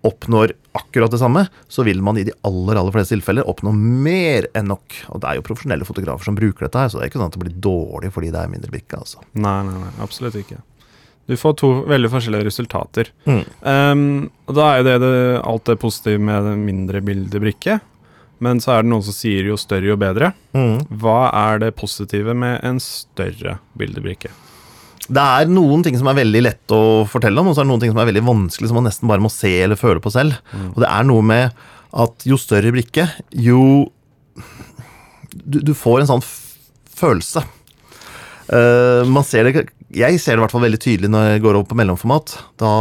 oppnår 0.06 0.54
akkurat 0.78 1.12
det 1.12 1.20
samme, 1.22 1.46
så 1.68 1.84
vil 1.84 2.02
man 2.02 2.18
i 2.18 2.24
de 2.26 2.34
aller 2.48 2.78
aller 2.80 2.94
fleste 2.96 3.14
tilfeller 3.14 3.46
oppnå 3.50 3.74
mer 3.76 4.48
enn 4.58 4.70
nok. 4.72 4.98
Og 5.14 5.22
det 5.22 5.30
er 5.30 5.38
jo 5.38 5.46
profesjonelle 5.46 5.86
fotografer 5.86 6.26
som 6.30 6.38
bruker 6.38 6.66
dette 6.66 6.82
her, 6.82 6.90
så 6.90 6.98
det 6.98 7.06
er 7.06 7.12
ikke 7.12 7.22
sånn 7.22 7.30
at 7.34 7.38
det 7.38 7.44
blir 7.44 7.60
dårlig 7.62 8.14
fordi 8.16 8.32
det 8.34 8.42
er 8.42 8.52
mindre 8.54 8.74
brikke. 8.74 9.02
altså. 9.02 9.22
Nei, 9.34 9.60
nei, 9.68 9.78
nei, 9.84 9.92
absolutt 10.02 10.38
ikke. 10.42 10.62
Du 11.30 11.38
får 11.40 11.56
to 11.62 11.70
veldig 11.90 12.10
forskjellige 12.12 12.48
resultater. 12.50 13.12
Mm. 13.30 13.44
Um, 13.62 14.04
og 14.50 14.58
da 14.58 14.68
er 14.68 14.82
jo 14.82 14.88
det, 14.88 14.98
det 15.04 15.16
alt 15.48 15.70
det 15.70 15.80
positive 15.82 16.22
med 16.22 16.48
den 16.50 16.66
mindre 16.68 17.02
bildebrikke. 17.06 17.80
Men 18.42 18.62
så 18.64 18.74
er 18.74 18.84
det 18.84 18.90
noen 18.90 19.06
som 19.06 19.16
sier 19.16 19.46
jo 19.46 19.58
større 19.60 19.92
jo 19.92 19.98
bedre. 20.02 20.32
Mm. 20.58 20.82
Hva 21.02 21.30
er 21.44 21.62
det 21.62 21.76
positive 21.78 22.34
med 22.38 22.58
en 22.66 22.82
større 22.82 23.60
bildebrikke? 23.78 24.32
Det 25.12 25.22
er 25.22 25.52
noen 25.52 25.84
ting 25.86 25.98
som 25.98 26.10
er 26.10 26.18
veldig 26.22 26.42
lett 26.46 26.74
å 26.74 27.04
fortelle 27.10 27.42
om, 27.42 27.52
og 27.52 27.56
så 27.56 27.62
er 27.62 27.68
det 27.68 27.72
noen 27.74 27.84
ting 27.84 27.94
som 27.94 28.02
er 28.02 28.10
veldig 28.10 28.26
vanskelig, 28.26 28.70
som 28.70 28.80
man 28.80 28.88
nesten 28.90 29.10
bare 29.10 29.24
må 29.24 29.32
se 29.34 29.52
eller 29.64 29.80
føle 29.80 30.02
på 30.04 30.14
selv. 30.14 30.38
Og 30.72 30.82
det 30.84 30.90
er 30.90 31.08
noe 31.08 31.26
med 31.26 31.64
at 32.02 32.26
jo 32.28 32.38
større 32.40 32.74
brikke, 32.74 33.10
jo 33.36 33.92
Du, 35.32 35.62
du 35.64 35.72
får 35.78 36.02
en 36.02 36.10
sånn 36.10 36.24
følelse. 37.02 37.44
Uh, 38.52 39.08
man 39.08 39.24
ser 39.24 39.48
det 39.48 39.70
Jeg 39.92 40.20
ser 40.24 40.36
det 40.36 40.42
i 40.42 40.46
hvert 40.46 40.54
fall 40.54 40.68
veldig 40.68 40.82
tydelig 40.82 41.10
når 41.12 41.34
jeg 41.34 41.44
går 41.46 41.58
over 41.58 41.72
på 41.72 41.80
mellomformat. 41.80 42.38
Da, 42.62 42.72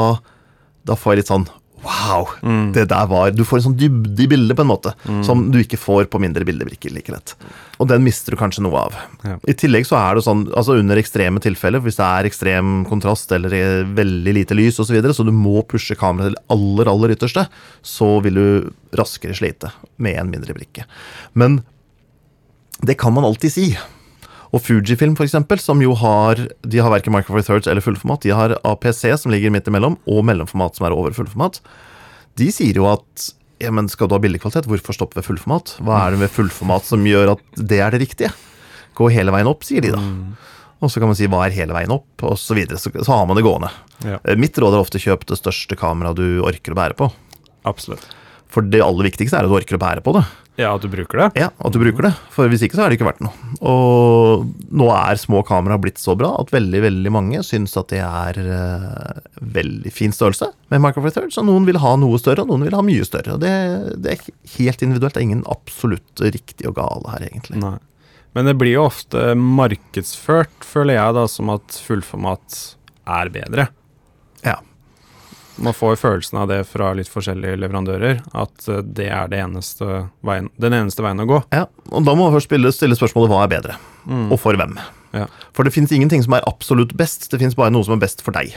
da 0.87 0.99
får 0.99 1.15
jeg 1.15 1.23
litt 1.23 1.33
sånn 1.33 1.49
Wow! 1.81 2.27
Det 2.75 2.83
der 2.91 3.07
var 3.09 3.31
Du 3.33 3.43
får 3.49 3.61
en 3.61 3.65
sånn 3.71 3.77
dybde 3.81 4.25
i 4.25 4.29
bildet, 4.29 4.57
på 4.57 4.65
en 4.67 4.69
måte, 4.69 4.93
som 5.25 5.47
du 5.53 5.61
ikke 5.63 5.79
får 5.81 6.11
på 6.13 6.21
mindre 6.21 6.45
bildebrikker 6.45 6.93
like 6.93 7.13
lett. 7.13 7.33
Og 7.81 7.89
den 7.89 8.05
mister 8.05 8.35
du 8.35 8.39
kanskje 8.41 8.65
noe 8.67 8.83
av. 8.83 8.99
Ja. 9.25 9.39
I 9.49 9.55
tillegg 9.57 9.89
så 9.89 9.97
er 9.97 10.19
det 10.19 10.25
sånn, 10.27 10.43
altså 10.53 10.77
under 10.77 11.01
ekstreme 11.01 11.41
tilfeller, 11.41 11.81
hvis 11.85 11.97
det 11.97 12.05
er 12.05 12.29
ekstrem 12.29 12.83
kontrast 12.89 13.33
eller 13.33 13.87
veldig 13.97 14.35
lite 14.37 14.59
lys 14.59 14.77
osv., 14.77 14.91
så, 14.91 14.97
videre, 14.99 15.17
så 15.17 15.25
du 15.25 15.33
må 15.33 15.63
pushe 15.71 15.97
kameraet 15.97 16.35
til 16.35 16.37
det 16.37 16.45
aller, 16.53 16.93
aller 16.93 17.15
ytterste, 17.17 17.47
så 17.81 18.11
vil 18.27 18.41
du 18.41 18.47
raskere 19.01 19.37
slite 19.39 19.73
med 20.03 20.21
en 20.21 20.33
mindre 20.35 20.57
brikke. 20.57 20.85
Men 21.33 21.63
det 22.85 22.99
kan 23.01 23.17
man 23.17 23.25
alltid 23.29 23.57
si. 23.57 23.67
Og 24.53 24.63
Fujifilm, 24.65 25.15
eksempel, 25.23 25.61
som 25.63 25.79
jo 25.83 25.93
har 25.95 26.41
De 26.67 26.79
har 26.83 26.91
verken 26.91 27.15
Micro 27.15 27.37
Four 27.37 27.45
Thirds 27.47 27.69
eller 27.71 27.85
fullformat. 27.85 28.25
De 28.27 28.33
har 28.35 28.57
APC, 28.67 29.05
som 29.23 29.31
ligger 29.31 29.53
midt 29.55 29.69
imellom, 29.71 29.97
og 30.11 30.25
mellomformat, 30.27 30.75
som 30.77 30.87
er 30.89 30.97
over 30.97 31.15
fullformat. 31.15 31.61
De 32.41 32.49
sier 32.55 32.75
jo 32.81 32.89
at 32.91 33.29
ja, 33.61 33.71
men 33.71 33.87
skal 33.93 34.09
du 34.09 34.15
ha 34.17 34.21
billigkvalitet, 34.25 34.67
hvorfor 34.71 34.97
stoppe 34.97 35.19
ved 35.21 35.27
fullformat? 35.27 35.75
Hva 35.85 36.07
er 36.07 36.15
det 36.17 36.23
ved 36.25 36.33
fullformat 36.33 36.87
som 36.89 37.05
gjør 37.07 37.35
at 37.37 37.43
det 37.61 37.79
er 37.85 37.93
det 37.95 38.01
riktige? 38.07 38.31
Gå 38.97 39.11
hele 39.13 39.31
veien 39.35 39.47
opp, 39.51 39.63
sier 39.69 39.85
de 39.85 39.93
da. 39.95 40.01
Og 40.81 40.89
så 40.89 40.97
kan 41.03 41.11
man 41.13 41.19
si 41.19 41.29
hva 41.29 41.43
er 41.45 41.53
hele 41.55 41.77
veien 41.77 41.93
opp, 41.93 42.09
og 42.25 42.39
så 42.41 42.57
videre. 42.57 42.81
Så, 42.81 42.89
så 42.91 43.13
har 43.13 43.27
man 43.29 43.37
det 43.37 43.45
gående. 43.45 43.69
Ja, 44.01 44.17
Eh, 44.25 44.39
Mitt 44.41 44.57
råd 44.57 44.73
er 44.73 44.81
ofte 44.81 44.97
kjøp 44.99 45.27
det 45.29 45.37
største 45.37 45.77
kameraet 45.77 46.17
du 46.17 46.41
orker 46.43 46.73
å 46.73 46.79
bære 46.81 46.97
på. 46.97 47.11
absolutt. 47.69 48.07
For 48.51 48.65
det 48.67 48.81
aller 48.83 49.07
viktigste 49.07 49.37
er 49.39 49.45
at 49.47 49.53
du 49.53 49.55
orker 49.55 49.77
å 49.77 49.83
bære 49.85 50.03
på 50.03 50.17
det. 50.17 50.25
Ja, 50.61 50.75
at 50.77 50.85
du 50.85 50.91
bruker 50.93 51.23
det. 51.23 51.29
Ja, 51.41 51.49
at 51.57 51.75
du 51.75 51.79
bruker 51.81 52.07
det. 52.09 52.13
For 52.35 52.51
hvis 52.51 52.63
ikke 52.67 52.77
så 52.77 52.85
har 52.85 52.93
det 52.93 52.99
ikke 52.99 53.09
vært 53.09 53.23
noe. 53.25 53.33
Og 53.65 54.47
nå 54.77 54.89
er 54.93 55.21
små 55.21 55.43
kamera 55.47 55.79
blitt 55.81 56.01
så 56.01 56.17
bra 56.19 56.35
at 56.41 56.53
veldig 56.53 56.83
veldig 56.85 57.13
mange 57.15 57.43
syns 57.47 57.77
at 57.81 57.91
det 57.93 58.03
er 58.05 58.41
uh, 58.45 59.21
veldig 59.41 59.93
fin 59.95 60.13
størrelse 60.15 60.51
med 60.73 60.85
Micro 60.85 61.05
Four 61.05 61.15
Thirds. 61.17 61.41
Og 61.41 61.49
noen 61.49 61.69
vil 61.69 61.81
ha 61.83 61.95
noe 62.01 62.21
større, 62.21 62.45
og 62.45 62.53
noen 62.53 62.69
vil 62.69 62.77
ha 62.77 62.85
mye 62.85 63.07
større. 63.09 63.39
Og 63.39 63.45
det, 63.45 63.55
det 64.05 64.17
er 64.17 64.27
helt 64.59 64.85
individuelt. 64.85 65.17
Det 65.17 65.23
er 65.23 65.29
ingen 65.31 65.47
absolutt 65.51 66.25
riktig 66.29 66.69
og 66.69 66.77
gale 66.81 67.17
her, 67.17 67.29
egentlig. 67.31 67.63
Nei. 67.63 67.79
Men 68.37 68.47
det 68.47 68.59
blir 68.61 68.77
jo 68.77 68.87
ofte 68.87 69.33
markedsført, 69.35 70.63
føler 70.63 71.01
jeg, 71.01 71.17
da, 71.17 71.27
som 71.31 71.51
at 71.51 71.81
fullformat 71.83 72.61
er 73.11 73.33
bedre. 73.35 73.71
Man 75.61 75.75
får 75.77 75.99
følelsen 76.01 76.39
av 76.41 76.49
det 76.49 76.63
fra 76.69 76.93
litt 76.97 77.09
forskjellige 77.13 77.59
leverandører, 77.61 78.23
at 78.33 78.69
eh, 78.73 78.81
det 78.83 79.11
er 79.13 79.29
det 79.29 79.43
eneste 79.45 80.09
veien, 80.25 80.49
den 80.61 80.73
eneste 80.79 81.05
veien 81.05 81.21
å 81.21 81.29
gå. 81.29 81.43
ja. 81.53 81.67
Og 81.91 82.05
da 82.07 82.15
må 82.15 82.27
man 82.29 82.33
først 82.37 82.49
stille, 82.49 82.71
stille 82.73 82.97
spørsmålet 82.97 83.33
hva 83.33 83.43
er 83.45 83.53
bedre, 83.59 83.77
Mm. 84.09 84.31
og 84.33 84.39
for 84.41 84.57
hvem. 84.57 84.79
Ja. 85.13 85.27
For 85.53 85.65
det 85.67 85.75
fins 85.75 85.91
ingenting 85.93 86.23
som 86.25 86.33
er 86.33 86.45
absolutt 86.49 86.95
best, 86.97 87.29
det 87.31 87.41
fins 87.43 87.55
bare 87.59 87.71
noe 87.75 87.85
som 87.85 87.93
er 87.99 88.01
best 88.01 88.23
for 88.25 88.33
deg. 88.33 88.55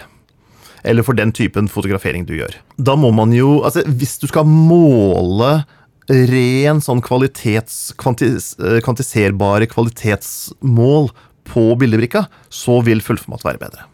Eller 0.86 1.04
for 1.04 1.14
den 1.16 1.32
typen 1.36 1.68
fotografering 1.68 2.26
du 2.28 2.34
gjør. 2.38 2.56
Da 2.78 2.96
må 2.96 3.12
man 3.16 3.32
jo 3.36 3.62
Altså, 3.64 3.84
hvis 3.88 4.18
du 4.20 4.28
skal 4.28 4.46
måle 4.48 5.66
ren 6.10 6.80
sånn 6.84 7.02
kvalitets... 7.04 7.94
Kvantis, 8.00 8.54
eh, 8.60 8.80
kvantiserbare 8.84 9.68
kvalitetsmål 9.72 11.10
på 11.48 11.64
bildebrikka, 11.80 12.26
så 12.52 12.82
vil 12.84 13.02
fullformat 13.04 13.44
være 13.44 13.60
bedre. 13.60 13.86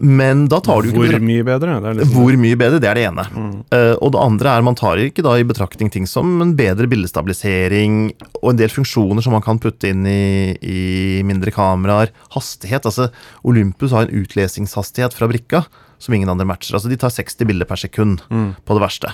Men 0.00 0.46
da 0.48 0.60
tar 0.64 0.80
du 0.82 0.88
ikke 0.88 0.96
Mm. 0.96 1.10
Hvor 1.10 1.20
mye 1.28 1.44
bedre? 1.44 1.74
Det 1.84 1.90
liksom 1.98 2.14
hvor 2.16 2.36
mye 2.40 2.56
bedre, 2.56 2.80
det 2.80 2.88
er 2.88 2.94
det 2.96 3.04
ene. 3.10 3.24
Eh, 3.70 3.94
og 4.00 4.12
det 4.14 4.20
andre 4.20 4.48
er 4.56 4.62
man 4.64 4.74
tar 4.78 4.96
ikke 4.96 5.22
da 5.22 5.34
i 5.36 5.44
betraktning 5.44 5.90
ting 5.92 6.06
som 6.08 6.40
en 6.40 6.54
bedre 6.56 6.88
bildestabilisering 6.88 8.14
og 8.42 8.50
en 8.50 8.56
del 8.56 8.72
funksjoner 8.72 9.22
som 9.22 9.32
man 9.36 9.44
kan 9.44 9.60
putte 9.60 9.90
inn 9.92 10.06
i, 10.08 10.56
i 10.62 11.22
mindre 11.22 11.52
kameraer. 11.52 12.14
Hastighet. 12.32 12.86
altså 12.88 13.10
Olympus 13.44 13.92
har 13.92 14.08
en 14.08 14.22
utlesingshastighet 14.24 15.12
fra 15.12 15.28
brikka 15.28 15.64
som 16.00 16.14
ingen 16.16 16.32
andre 16.32 16.48
matcher. 16.48 16.74
altså 16.74 16.88
De 16.88 16.96
tar 16.96 17.12
60 17.12 17.44
bilder 17.44 17.68
per 17.68 17.76
sekund 17.76 18.22
på 18.28 18.76
det 18.78 18.80
verste. 18.82 19.12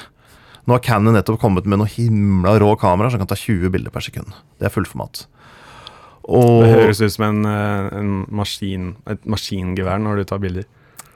Nå 0.66 0.75
har 0.75 0.83
Canon 0.83 1.14
nettopp 1.14 1.40
kommet 1.40 1.66
med 1.66 1.78
noen 1.78 1.90
himla 1.90 2.57
rå 2.59 2.73
kameraer 2.78 3.11
som 3.14 3.23
kan 3.23 3.31
ta 3.31 3.38
20 3.38 3.71
bilder 3.75 3.90
per 3.90 4.02
sekund. 4.07 4.35
Det 4.59 4.66
er 4.66 4.75
fullformat. 4.75 5.26
Og 6.26 6.62
Det 6.64 6.73
høres 6.75 7.00
ut 7.02 7.12
som 7.14 7.25
en, 7.28 7.45
eh, 7.47 7.99
en 7.99 8.26
maskin, 8.31 8.97
et 9.07 9.23
maskingevær 9.25 10.00
når 10.02 10.16
du 10.16 10.25
tar 10.25 10.38
bilder. 10.43 10.64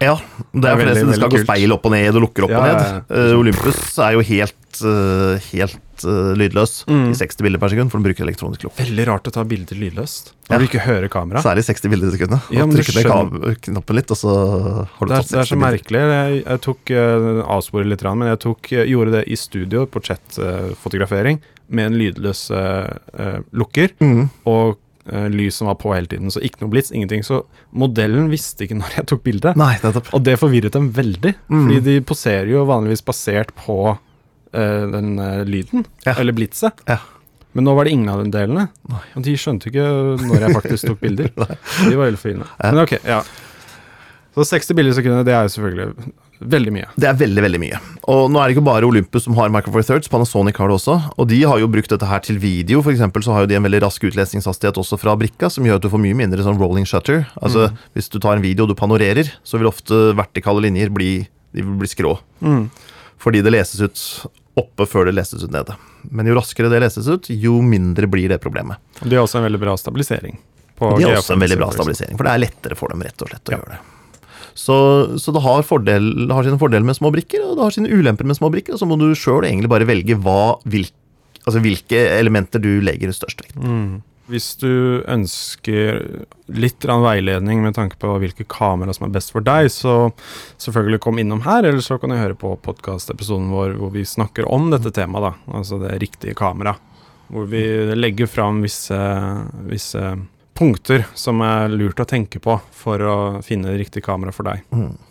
Ja, 0.00 0.14
det 0.56 0.64
er 0.64 0.78
veldig, 0.80 0.94
forresten 0.94 1.10
det 1.12 1.16
skal 1.20 1.30
gå 1.34 1.40
speil 1.44 1.72
opp 1.74 1.84
og 1.84 1.92
ned 1.92 2.16
og 2.16 2.22
lukker 2.24 2.46
opp 2.46 2.52
Ja, 2.54 2.60
og 2.60 2.64
ned. 2.64 2.78
ja, 2.80 2.92
ja. 2.96 3.00
Eh, 3.30 3.36
Olympus 3.36 3.80
er 4.00 4.14
jo 4.16 4.22
helt, 4.24 4.78
eh, 4.80 5.48
helt 5.52 6.04
eh, 6.08 6.30
lydløs 6.40 6.72
Mm. 6.88 7.10
i 7.12 7.16
60 7.18 7.42
bilder 7.44 7.60
per 7.60 7.68
sekund, 7.74 7.90
for 7.92 8.00
den 8.00 8.06
bruker 8.08 8.24
elektronisk 8.24 8.64
lukker. 8.64 8.80
Veldig 8.80 9.06
rart 9.10 9.28
å 9.28 9.32
ta 9.36 9.44
bilder 9.44 9.76
lydløst. 9.76 10.32
Når 10.48 10.58
du 10.58 10.64
ikke 10.70 10.80
hører 10.86 11.08
kamera. 11.12 11.42
Særlig 11.44 11.66
60 11.68 11.90
bilder 11.92 12.08
i 12.08 12.16
sekundet. 12.16 12.48
Ja, 12.50 12.64
og 12.64 12.72
trykker 12.72 12.96
ned 12.96 13.60
knappen 13.68 13.96
litt, 14.00 14.10
og 14.10 14.16
så 14.16 14.32
har 14.88 15.04
du 15.04 15.12
Det 15.12 15.18
er, 15.18 15.20
tatt 15.20 15.28
det 15.34 15.38
er 15.42 15.44
så 15.44 15.56
bilder. 15.58 15.66
merkelig. 15.68 16.00
Jeg, 16.16 16.44
jeg 16.48 16.60
tok 16.64 16.94
uh, 16.96 17.56
avsporet 17.58 17.86
litt, 17.92 18.02
men 18.16 18.28
jeg 18.32 18.40
tok, 18.40 18.72
uh, 18.72 18.84
gjorde 18.88 19.12
det 19.18 19.24
i 19.28 19.36
studio 19.36 19.84
på 19.84 20.00
chat-fotografering 20.08 21.40
med 21.68 21.86
en 21.92 21.98
lydløs 22.00 22.46
uh, 22.50 23.40
lukker 23.52 23.92
Mm. 24.00 24.30
og 24.48 24.78
lys 25.32 25.56
som 25.60 25.66
var 25.70 25.74
på 25.80 25.92
hele 25.94 26.06
tiden. 26.10 26.30
Så 26.30 26.42
ikke 26.44 26.62
noe 26.62 26.70
blits, 26.72 26.92
ingenting. 26.94 27.24
Så 27.26 27.42
modellen 27.72 28.28
visste 28.32 28.64
ikke 28.66 28.78
når 28.82 28.96
jeg 28.98 29.06
tok 29.10 29.22
bildet. 29.26 29.56
Nei. 29.60 29.74
Og 29.84 30.20
det 30.26 30.36
forvirret 30.40 30.76
dem 30.76 30.90
veldig, 30.96 31.34
Mm. 31.50 31.64
fordi 31.66 31.80
de 31.88 31.96
poserer 32.06 32.50
jo 32.52 32.64
vanligvis 32.68 33.02
basert 33.06 33.50
på 33.58 33.78
uh, 33.96 34.84
den 34.94 35.16
uh, 35.18 35.42
lyden, 35.46 35.86
Ja. 36.06 36.14
eller 36.18 36.32
blitset. 36.36 36.80
Ja. 36.88 36.98
Men 37.52 37.64
nå 37.66 37.74
var 37.74 37.84
det 37.88 37.92
ingen 37.96 38.08
av 38.12 38.20
de 38.22 38.30
delene. 38.30 38.68
Og 39.16 39.22
de 39.26 39.32
skjønte 39.34 39.66
ikke 39.72 39.82
når 40.22 40.44
jeg 40.46 40.54
faktisk 40.54 40.86
tok 40.92 41.00
bilder. 41.02 41.32
de 41.88 41.96
var 41.98 42.06
veldig 42.06 42.20
forvirrende. 42.22 42.46
Ja. 42.60 42.70
Men 42.70 42.82
ok, 42.84 42.92
ja. 43.02 43.22
Så 44.36 44.44
60 44.46 44.76
bilder 44.78 44.92
i 44.94 44.98
sekundet, 45.00 45.26
det 45.26 45.34
er 45.34 45.42
jo 45.48 45.54
selvfølgelig 45.56 46.12
veldig 46.40 46.72
mye. 46.72 46.88
Det 46.96 47.08
er 47.10 47.16
veldig, 47.20 47.42
veldig 47.44 47.60
mye. 47.60 47.78
Og 48.10 48.30
nå 48.32 48.40
er 48.40 48.48
det 48.48 48.56
ikke 48.56 48.64
bare 48.66 48.86
Olympus 48.88 49.24
som 49.26 49.34
har 49.36 49.50
Micro 49.52 49.72
Four 49.74 49.84
Thirds, 49.86 50.08
Panasonic 50.08 50.56
har 50.58 50.68
det 50.72 50.76
også. 50.78 50.96
Og 51.20 51.28
de 51.28 51.42
har 51.44 51.58
jo 51.60 51.68
brukt 51.68 51.90
dette 51.92 52.06
her 52.08 52.20
til 52.24 52.38
video, 52.42 52.80
eksempel 52.82 53.22
så 53.22 53.32
har 53.36 53.44
jo 53.44 53.50
de 53.52 53.58
en 53.58 53.66
veldig 53.66 53.82
rask 53.84 54.02
utlesningshastighet 54.08 54.80
også 54.80 54.98
fra 55.00 55.16
brikka, 55.20 55.50
som 55.52 55.64
gjør 55.68 55.76
at 55.80 55.82
du 55.86 55.90
får 55.92 56.02
mye 56.02 56.16
mindre 56.16 56.42
sånn 56.46 56.58
rolling 56.60 56.88
shutter. 56.88 57.26
Altså 57.40 57.70
hvis 57.94 58.08
du 58.10 58.18
tar 58.18 58.36
en 58.38 58.42
video 58.44 58.64
og 58.64 58.72
du 58.72 58.78
panorerer, 58.78 59.28
så 59.44 59.60
vil 59.60 59.68
ofte 59.70 60.14
vertikale 60.18 60.64
linjer 60.64 60.90
bli, 60.94 61.12
bli 61.52 61.88
skrå. 61.90 62.16
Fordi 63.20 63.42
det 63.44 63.52
leses 63.52 63.80
ut 63.84 64.04
oppe 64.60 64.86
før 64.88 65.06
det 65.08 65.14
leses 65.16 65.44
ut 65.44 65.52
nede. 65.52 65.76
Men 66.10 66.26
jo 66.26 66.34
raskere 66.38 66.70
det 66.72 66.80
leses 66.82 67.06
ut, 67.08 67.28
jo 67.30 67.60
mindre 67.62 68.08
blir 68.10 68.28
det 68.32 68.40
problemet. 68.40 68.80
De 69.04 69.14
har 69.14 69.24
også 69.26 69.38
en 69.40 69.46
veldig 69.46 69.60
bra 69.60 69.76
stabilisering. 69.76 70.38
De 70.80 71.04
har 71.04 71.18
også 71.20 71.34
en 71.36 71.42
veldig 71.44 71.58
bra 71.60 71.68
stabilisering, 71.74 72.16
for 72.16 72.24
det 72.24 72.32
er 72.32 72.40
lettere 72.46 72.76
for 72.78 72.88
dem 72.88 73.02
rett 73.04 73.20
og 73.20 73.28
slett 73.28 73.50
å 73.50 73.52
Ja. 73.52 73.58
gjøre 73.60 73.74
det. 73.76 73.80
Så, 74.60 74.76
så 75.16 75.32
det, 75.32 75.40
har 75.44 75.64
fordel, 75.64 76.10
det 76.26 76.36
har 76.36 76.44
sine 76.44 76.60
fordeler 76.60 76.84
med 76.84 76.98
små 76.98 77.12
brikker, 77.14 77.46
og 77.46 77.56
det 77.56 77.64
har 77.64 77.74
sine 77.76 77.90
ulemper 77.92 78.28
med 78.28 78.36
små 78.36 78.50
brikker. 78.52 78.76
Og 78.76 78.82
så 78.82 78.88
må 78.88 78.98
du 79.00 79.08
sjøl 79.16 79.46
egentlig 79.48 79.70
bare 79.72 79.88
velge 79.88 80.18
hva, 80.20 80.58
hvil, 80.68 80.90
altså 81.46 81.62
hvilke 81.64 82.02
elementer 82.18 82.62
du 82.62 82.72
legger 82.84 83.14
størst 83.16 83.40
vekt 83.44 83.56
på. 83.56 83.64
Mm. 83.64 84.00
Hvis 84.30 84.52
du 84.60 85.00
ønsker 85.10 85.96
litt 86.54 86.84
veiledning 86.86 87.64
med 87.64 87.74
tanke 87.74 87.98
på 87.98 88.12
hvilke 88.22 88.44
kamera 88.46 88.92
som 88.94 89.08
er 89.08 89.14
best 89.16 89.32
for 89.34 89.42
deg, 89.42 89.70
så 89.74 90.12
selvfølgelig 90.60 91.00
kom 91.02 91.18
innom 91.18 91.42
her, 91.42 91.66
eller 91.66 91.82
så 91.82 91.98
kan 91.98 92.12
du 92.12 92.18
høre 92.20 92.38
på 92.38 92.52
podkastepisoden 92.62 93.48
vår 93.50 93.74
hvor 93.80 93.90
vi 93.96 94.04
snakker 94.06 94.46
om 94.46 94.68
dette 94.70 94.92
temaet. 94.94 95.40
Altså 95.50 95.80
det 95.82 95.96
riktige 96.04 96.36
kamera. 96.38 96.76
Hvor 97.30 97.48
vi 97.50 97.64
legger 97.96 98.30
fram 98.30 98.60
visse, 98.62 99.00
visse 99.70 100.04
punkter 100.60 101.06
som 101.18 101.40
er 101.44 101.72
lurt 101.72 102.00
å 102.02 102.08
tenke 102.08 102.40
på 102.42 102.58
for 102.76 103.02
å 103.02 103.16
finne 103.44 103.74
riktig 103.80 104.04
kamera 104.06 104.34
for 104.34 104.48
deg. 104.48 104.64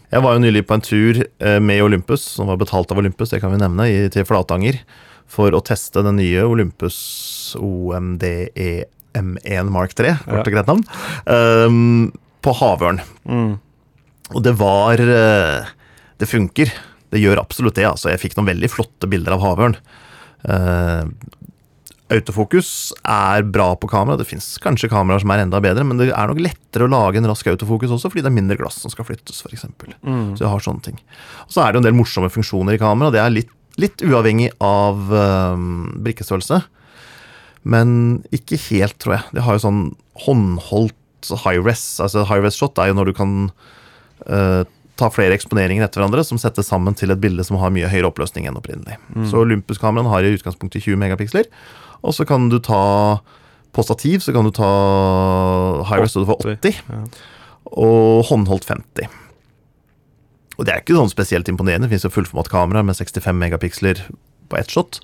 Jeg 0.10 0.26
var 0.26 0.36
jo 0.36 0.44
nylig 0.44 0.66
på 0.70 0.78
en 0.78 0.86
tur 0.86 1.22
eh, 1.22 1.60
med 1.62 1.84
Olympus, 1.86 2.24
som 2.38 2.50
var 2.50 2.60
betalt 2.62 2.92
av 2.94 3.02
Olympus, 3.02 3.34
det 3.34 3.42
kan 3.44 3.54
vi 3.54 3.62
nevne, 3.62 3.88
til 4.14 4.26
Flatanger, 4.26 4.80
for 5.30 5.54
å 5.54 5.62
teste 5.66 6.02
den 6.06 6.18
nye 6.22 6.46
Olympus 6.50 6.98
OMDE 7.60 8.70
M1 9.18 9.74
Mark 9.74 9.94
3, 9.98 10.16
kort 10.26 10.46
og 10.48 10.54
greit 10.54 10.70
navn, 10.70 10.86
um, 11.26 12.10
på 12.46 12.54
Havørn. 12.62 13.02
Mm. 13.30 13.58
Og 14.36 14.46
det 14.46 14.54
var 14.60 15.02
eh, 15.02 15.70
Det 16.22 16.30
funker. 16.30 16.72
Det 17.10 17.22
gjør 17.22 17.42
absolutt 17.42 17.78
det. 17.80 17.88
altså. 17.90 18.12
Jeg 18.12 18.22
fikk 18.22 18.38
noen 18.38 18.52
veldig 18.52 18.70
flotte 18.70 19.10
bilder 19.10 19.34
av 19.34 19.42
havørn. 19.42 19.78
Eh, 20.46 21.06
autofokus 22.14 22.70
er 23.06 23.46
bra 23.46 23.70
på 23.80 23.90
kamera. 23.92 24.18
Det 24.20 24.28
fins 24.28 24.48
kanskje 24.64 24.90
kameraer 24.92 25.22
som 25.24 25.34
er 25.34 25.44
enda 25.44 25.62
bedre, 25.64 25.86
men 25.86 26.00
det 26.02 26.10
er 26.10 26.32
nok 26.32 26.42
lettere 26.42 26.88
å 26.88 26.92
lage 26.92 27.22
en 27.22 27.30
rask 27.30 27.48
autofokus 27.52 27.94
også, 27.96 28.12
fordi 28.12 28.26
det 28.26 28.32
er 28.32 28.38
mindre 28.38 28.58
glass 28.60 28.80
som 28.84 28.94
skal 28.94 29.08
flyttes, 29.08 29.44
f.eks. 29.46 29.68
Mm. 30.02 30.34
Så 30.38 30.46
jeg 30.46 30.52
har 30.52 30.66
sånne 30.66 30.86
ting. 30.86 31.00
Og 31.46 31.54
så 31.56 31.64
er 31.64 31.74
det 31.74 31.82
en 31.82 31.88
del 31.90 31.98
morsomme 31.98 32.32
funksjoner 32.34 32.78
i 32.78 32.82
kamera. 32.82 33.14
Det 33.14 33.22
er 33.22 33.36
litt, 33.36 33.54
litt 33.82 34.04
uavhengig 34.06 34.52
av 34.64 35.14
eh, 35.14 35.68
brikkestørrelse. 36.08 36.64
Men 37.70 37.94
ikke 38.36 38.60
helt, 38.70 38.98
tror 39.02 39.20
jeg. 39.20 39.36
Det 39.36 39.46
har 39.46 39.58
jo 39.58 39.66
sånn 39.68 39.86
håndholdt 40.26 41.32
high-res. 41.44 41.86
Altså 42.04 42.26
high-res 42.28 42.58
shot 42.58 42.80
er 42.82 42.92
jo 42.92 43.00
når 43.00 43.12
du 43.12 43.18
kan 43.18 43.38
eh, 44.26 44.64
ta 45.00 45.10
flere 45.14 45.36
eksponeringer 45.38 45.86
etter 45.86 46.02
hverandre 46.02 46.26
som 46.28 46.40
settes 46.42 46.68
sammen 46.72 46.96
til 46.98 47.14
et 47.14 47.22
bilde 47.22 47.44
som 47.48 47.60
har 47.62 47.72
mye 47.76 47.90
høyere 47.92 48.10
oppløsning 48.10 48.50
enn 48.50 48.58
opprinnelig. 48.60 48.98
Så 49.30 49.44
Olympus-kameraene 49.44 50.12
har 50.12 50.26
i 50.26 50.34
utgangspunktet 50.36 50.84
20 50.84 51.00
megapiksler. 51.00 51.48
Og 52.04 52.14
så 52.16 52.26
kan 52.28 52.48
du 52.52 52.60
ta 52.64 53.20
På 53.76 53.84
stativ 53.86 54.20
så 54.26 54.34
kan 54.34 54.48
du 54.48 54.52
ta 54.56 54.68
high 55.90 56.02
rest 56.02 56.18
og 56.18 56.26
du 56.26 56.30
får 56.32 56.56
80, 56.58 56.80
Ja. 56.90 57.04
og 57.78 58.24
håndholdt 58.26 58.66
50. 58.66 59.06
Og 60.58 60.66
det 60.66 60.74
er 60.74 60.82
ikke 60.82 60.96
sånn 60.98 61.12
spesielt 61.12 61.48
imponerende. 61.52 61.88
Det 61.88 61.94
fins 62.02 62.12
fullformatkamera 62.12 62.82
med 62.84 62.98
65 62.98 63.38
megapiksler 63.38 64.02
på 64.50 64.58
ett 64.58 64.74
shot. 64.74 65.00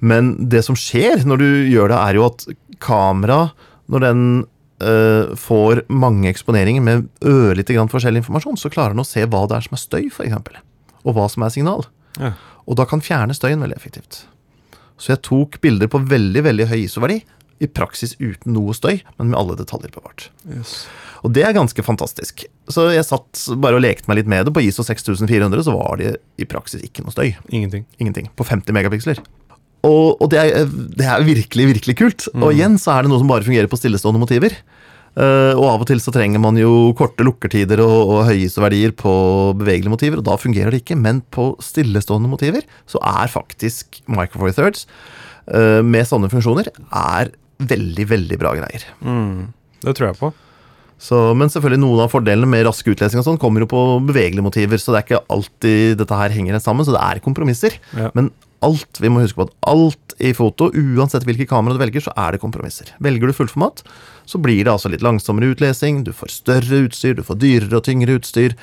Men 0.00 0.48
det 0.50 0.64
som 0.66 0.74
skjer 0.76 1.22
når 1.24 1.38
du 1.38 1.48
gjør 1.70 1.92
det, 1.94 2.00
er 2.02 2.18
jo 2.18 2.26
at 2.26 2.44
kamera, 2.82 3.52
når 3.88 4.04
den 4.08 4.24
øh, 4.82 5.36
får 5.38 5.84
mange 5.88 6.28
eksponeringer 6.32 6.82
med 6.82 7.08
ørlite 7.22 7.76
grann 7.78 7.88
forskjellig 7.92 8.24
informasjon, 8.24 8.58
så 8.58 8.72
klarer 8.74 8.96
den 8.96 9.04
å 9.04 9.08
se 9.08 9.22
hva 9.24 9.46
det 9.46 9.56
er 9.60 9.68
som 9.68 9.78
er 9.78 9.84
støy, 9.86 10.10
f.eks. 10.10 10.34
Og 11.04 11.14
hva 11.16 11.28
som 11.30 11.46
er 11.46 11.54
signal. 11.54 11.86
Ja. 12.18 12.34
Og 12.66 12.76
da 12.76 12.84
kan 12.90 13.00
fjerne 13.04 13.36
støyen 13.38 13.62
veldig 13.62 13.76
effektivt. 13.78 14.24
Så 15.00 15.14
jeg 15.14 15.22
tok 15.26 15.60
bilder 15.64 15.90
på 15.90 16.02
veldig 16.10 16.44
veldig 16.44 16.68
høy 16.70 16.80
ISO-verdi, 16.84 17.22
i 17.60 17.68
praksis 17.68 18.14
uten 18.20 18.54
noe 18.56 18.72
støy, 18.76 19.02
men 19.18 19.32
med 19.32 19.36
alle 19.36 19.56
detaljer 19.58 19.92
bevart. 19.92 20.30
Yes. 20.48 20.86
Og 21.20 21.34
det 21.36 21.44
er 21.44 21.52
ganske 21.56 21.84
fantastisk. 21.84 22.46
Så 22.72 22.86
jeg 22.94 23.04
satt 23.04 23.42
bare 23.60 23.76
og 23.76 23.84
lekte 23.84 24.08
meg 24.08 24.22
litt 24.22 24.30
med 24.32 24.48
det. 24.48 24.54
På 24.56 24.62
ISO 24.64 24.84
6400 24.86 25.66
så 25.66 25.74
var 25.76 26.00
det 26.00 26.14
i 26.40 26.48
praksis 26.48 26.80
ikke 26.86 27.04
noe 27.04 27.12
støy. 27.12 27.34
Ingenting. 27.52 27.84
Ingenting. 28.00 28.30
På 28.36 28.48
50 28.48 28.72
megapiksler. 28.76 29.20
Og, 29.84 30.16
og 30.20 30.30
det, 30.32 30.40
er, 30.40 30.72
det 30.96 31.04
er 31.04 31.24
virkelig, 31.24 31.68
virkelig 31.74 31.96
kult. 32.00 32.28
Og 32.36 32.54
igjen 32.54 32.80
så 32.80 32.94
er 32.94 33.04
det 33.04 33.12
noe 33.12 33.20
som 33.20 33.28
bare 33.28 33.44
fungerer 33.44 33.68
på 33.68 33.80
stillestående 33.80 34.22
motiver. 34.22 34.56
Eh, 35.18 35.52
og 35.56 35.64
av 35.66 35.82
og 35.82 35.88
til 35.90 36.00
så 36.02 36.12
trenger 36.14 36.42
man 36.42 36.58
jo 36.60 36.92
korte 36.98 37.24
lukkertider 37.26 37.82
og, 37.82 37.96
og 38.14 38.20
høye 38.28 38.44
ISO-verdier 38.46 38.94
på 38.96 39.12
bevegelige 39.58 39.92
motiver, 39.92 40.20
og 40.20 40.28
da 40.28 40.36
fungerer 40.38 40.74
det 40.74 40.84
ikke. 40.84 40.98
Men 41.00 41.24
på 41.34 41.52
stillestående 41.64 42.30
motiver 42.30 42.66
så 42.90 43.02
er 43.02 43.32
faktisk 43.32 44.02
Micro 44.10 44.44
Four 44.44 44.54
Thirds 44.56 44.86
eh, 45.50 45.80
med 45.82 46.08
sånne 46.08 46.30
funksjoner 46.32 46.70
er 46.70 47.34
veldig, 47.60 48.06
veldig 48.12 48.38
bra 48.40 48.54
greier. 48.56 48.86
Mm. 49.04 49.50
Det 49.82 49.96
tror 49.96 50.10
jeg 50.10 50.20
på. 50.20 50.32
Så, 51.00 51.16
men 51.38 51.48
selvfølgelig 51.48 51.80
noen 51.80 52.04
av 52.04 52.12
fordelene 52.12 52.48
med 52.50 52.66
rask 52.66 52.86
utlesing 52.92 53.22
og 53.22 53.26
sånn 53.26 53.40
kommer 53.40 53.64
jo 53.64 53.70
på 53.70 53.80
bevegelige 54.10 54.44
motiver, 54.44 54.80
så 54.80 54.92
det 54.92 55.00
er 55.00 55.06
ikke 55.06 55.24
alltid 55.32 55.98
dette 56.02 56.18
her 56.20 56.34
henger 56.34 56.60
sammen, 56.60 56.84
så 56.84 56.92
det 56.92 57.00
er 57.00 57.22
kompromisser. 57.24 57.78
Ja. 57.96 58.10
Men 58.16 58.28
alt, 58.66 59.00
vi 59.00 59.08
må 59.08 59.22
huske 59.22 59.40
på 59.40 59.46
at 59.48 59.54
alt 59.70 60.14
i 60.20 60.34
foto, 60.36 60.68
uansett 60.76 61.24
hvilke 61.24 61.48
kamera 61.48 61.76
du 61.76 61.80
velger, 61.80 62.04
så 62.04 62.12
er 62.20 62.36
det 62.36 62.42
kompromisser. 62.42 62.92
Velger 63.00 63.30
du 63.30 63.36
fullformat, 63.36 63.80
så 64.28 64.40
blir 64.42 64.66
det 64.66 64.74
altså 64.74 64.92
litt 64.92 65.04
langsommere 65.04 65.54
utlesing, 65.54 66.02
du 66.04 66.12
får 66.16 66.34
større 66.34 66.82
utstyr, 66.84 67.16
du 67.16 67.24
får 67.24 67.40
dyrere 67.40 67.80
og 67.80 67.86
tyngre 67.88 68.18
utstyr, 68.20 68.58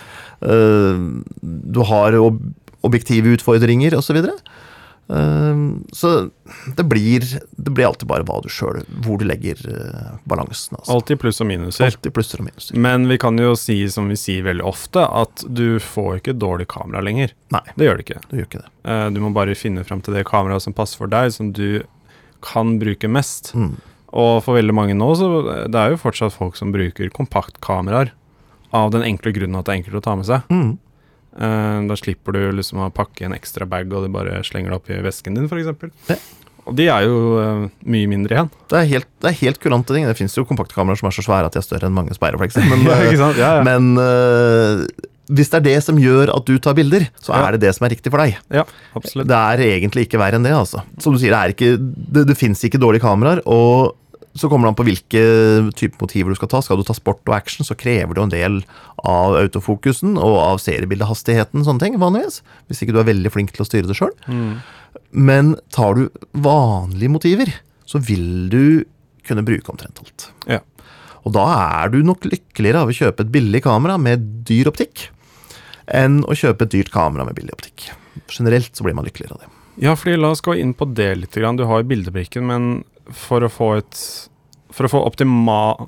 øh, 0.45 1.09
du 1.41 1.83
har 1.89 2.21
ob 2.21 2.39
objektive 2.85 3.33
utfordringer 3.33 3.97
osv. 3.97 4.21
Så, 4.21 4.37
uh, 4.37 4.66
så 5.07 6.09
det 6.75 6.83
blir, 6.83 7.23
det 7.55 7.71
blir 7.71 7.87
alltid 7.87 8.07
bare 8.09 8.25
hva 8.27 8.41
du 8.43 8.49
sjøl 8.51 8.81
Hvor 9.05 9.17
du 9.21 9.23
legger 9.27 9.55
uh, 9.71 10.17
balansen. 10.27 10.75
Altså. 10.77 10.91
Alltid 10.97 11.19
pluss 11.21 11.39
og 11.43 11.47
minuser. 11.47 11.85
Altid 11.87 12.11
plusser 12.15 12.41
og 12.43 12.47
minuser. 12.49 12.75
Men 12.83 13.07
vi 13.07 13.17
kan 13.21 13.39
jo 13.39 13.53
si, 13.55 13.77
som 13.93 14.09
vi 14.11 14.17
sier 14.19 14.43
veldig 14.43 14.65
ofte, 14.67 15.05
at 15.07 15.45
du 15.47 15.77
får 15.83 16.19
ikke 16.19 16.35
dårlig 16.35 16.67
kamera 16.73 16.99
lenger. 17.05 17.31
Nei, 17.55 17.63
Det 17.75 17.87
gjør 17.87 18.01
det 18.01 18.07
ikke. 18.07 18.21
du 18.29 18.35
gjør 18.37 18.49
ikke 18.49 18.63
det. 18.65 18.71
Eh, 18.83 19.09
Du 19.15 19.21
må 19.23 19.31
bare 19.35 19.55
finne 19.55 19.85
fram 19.87 20.01
til 20.03 20.13
det 20.17 20.25
kameraet 20.27 20.61
som 20.67 20.75
passer 20.75 20.99
for 20.99 21.07
deg, 21.07 21.31
som 21.31 21.53
du 21.55 21.83
kan 22.43 22.75
bruke 22.79 23.07
mest. 23.07 23.53
Mm. 23.55 23.77
Og 24.17 24.43
for 24.43 24.55
veldig 24.59 24.75
mange 24.75 24.95
nå, 24.95 25.07
så 25.19 25.67
det 25.67 25.75
er 25.79 25.91
jo 25.95 26.01
fortsatt 26.03 26.35
folk 26.35 26.55
som 26.59 26.71
bruker 26.75 27.09
kompaktkameraer. 27.15 28.11
Av 28.75 28.91
den 28.91 29.03
enkle 29.07 29.31
grunnen 29.31 29.55
at 29.55 29.65
det 29.67 29.71
er 29.73 29.79
enkelt 29.81 30.01
å 30.01 30.03
ta 30.03 30.15
med 30.19 30.27
seg. 30.27 30.43
Mm. 30.51 30.77
Eh, 31.37 31.79
da 31.89 31.97
slipper 31.99 32.33
du 32.33 32.41
liksom 32.57 32.81
å 32.81 32.91
pakke 32.93 33.27
en 33.27 33.35
ekstra 33.37 33.67
bag, 33.69 33.91
og 33.93 34.07
du 34.07 34.13
bare 34.13 34.41
slenger 34.47 34.73
det 34.73 34.97
i 34.97 35.03
vesken 35.05 35.37
din, 35.37 35.49
f.eks. 35.49 36.17
Og 36.67 36.75
de 36.75 36.87
er 36.91 37.05
jo 37.07 37.19
eh, 37.39 37.67
mye 37.87 38.07
mindre 38.11 38.35
igjen. 38.35 38.49
Det 38.71 38.79
er 38.79 38.89
helt, 38.89 39.09
det 39.23 39.29
er 39.29 39.37
helt 39.43 39.61
kurante 39.63 39.95
ting. 39.95 40.07
Det 40.09 40.17
fins 40.19 40.35
jo 40.35 40.47
kompaktkameraer 40.47 40.99
som 40.99 41.11
er 41.11 41.15
så 41.15 41.23
svære 41.23 41.47
at 41.47 41.55
de 41.55 41.61
er 41.61 41.67
større 41.67 41.87
enn 41.87 41.95
mange 41.95 42.17
speilreflekser. 42.17 42.65
Men, 42.71 42.87
Ja, 42.89 42.97
sant? 43.21 43.39
Ja, 43.39 43.51
ja. 43.59 43.67
men 43.67 43.93
uh, 43.95 44.83
hvis 45.31 45.51
det 45.53 45.61
er 45.61 45.65
det 45.65 45.77
som 45.85 45.99
gjør 45.99 46.31
at 46.33 46.47
du 46.47 46.57
tar 46.63 46.75
bilder, 46.75 47.07
så 47.23 47.35
er 47.37 47.55
det 47.55 47.65
det 47.65 47.73
som 47.75 47.87
er 47.87 47.93
riktig 47.95 48.11
for 48.11 48.23
deg. 48.23 48.35
ja 48.53 48.65
absolutt. 48.97 49.29
Det 49.29 49.37
er 49.37 49.63
egentlig 49.69 50.07
ikke 50.07 50.19
verre 50.21 50.39
enn 50.39 50.47
det, 50.47 50.55
altså. 50.55 50.83
Som 51.03 51.15
du 51.15 51.21
sier, 51.21 51.35
det 51.35 51.55
ikke 51.55 51.77
Det, 51.77 52.25
det 52.31 52.37
fins 52.39 52.63
ikke 52.67 52.81
dårlige 52.81 53.03
kameraer, 53.05 53.43
og 53.45 53.95
så 54.37 54.49
kommer 54.49 54.67
det 54.67 54.73
an 54.73 54.77
på 54.77 54.85
hvilke 54.87 55.21
type 55.77 55.99
motiver 56.01 56.33
du 56.33 56.37
skal 56.39 56.51
ta. 56.51 56.61
Skal 56.63 56.79
du 56.79 56.85
ta 56.87 56.95
sport 56.97 57.23
og 57.25 57.35
action, 57.35 57.65
så 57.67 57.77
krever 57.77 58.15
det 58.15 58.23
en 58.23 58.33
del 58.33 58.59
av 59.07 59.37
autofokusen 59.39 60.15
og 60.15 60.37
av 60.43 60.61
seriebildehastigheten, 60.63 61.65
sånne 61.65 61.83
ting, 61.83 61.97
vanligvis. 62.01 62.41
Hvis 62.69 62.83
ikke 62.83 62.95
du 62.95 63.01
er 63.01 63.09
veldig 63.09 63.33
flink 63.33 63.53
til 63.55 63.65
å 63.65 63.69
styre 63.69 63.89
det 63.89 63.97
sjøl. 63.97 64.13
Mm. 64.29 64.59
Men 65.11 65.55
tar 65.73 65.97
du 65.97 66.07
vanlige 66.45 67.13
motiver, 67.13 67.53
så 67.87 68.01
vil 68.03 68.47
du 68.53 68.63
kunne 69.27 69.45
bruke 69.47 69.73
omtrent 69.73 69.99
alt. 70.03 70.29
Ja. 70.47 70.61
Og 71.27 71.33
da 71.35 71.43
er 71.51 71.91
du 71.91 71.99
nok 72.07 72.25
lykkeligere 72.29 72.85
av 72.85 72.91
å 72.91 72.95
kjøpe 72.95 73.25
et 73.25 73.31
billig 73.33 73.63
kamera 73.65 73.97
med 73.99 74.23
dyr 74.47 74.69
optikk, 74.71 75.09
enn 75.87 76.21
å 76.27 76.35
kjøpe 76.37 76.67
et 76.67 76.75
dyrt 76.75 76.91
kamera 76.93 77.25
med 77.27 77.35
billig 77.37 77.55
optikk. 77.55 77.89
Generelt 78.31 78.75
så 78.75 78.85
blir 78.85 78.95
man 78.97 79.07
lykkeligere 79.07 79.35
av 79.35 79.43
det. 79.43 79.53
Ja, 79.83 79.93
fordi 79.93 80.17
la 80.17 80.31
oss 80.33 80.41
gå 80.41 80.55
inn 80.57 80.73
på 80.73 80.87
det 80.97 81.09
litt. 81.19 81.35
Du 81.35 81.65
har 81.69 81.83
bildebrikken, 81.85 82.47
men 82.49 82.69
for 83.15 83.45
å 83.45 83.51
få 83.51 83.69
et 83.79 83.99
For 84.77 84.85
å 84.85 84.91
få 84.91 84.99
optima, 85.07 85.87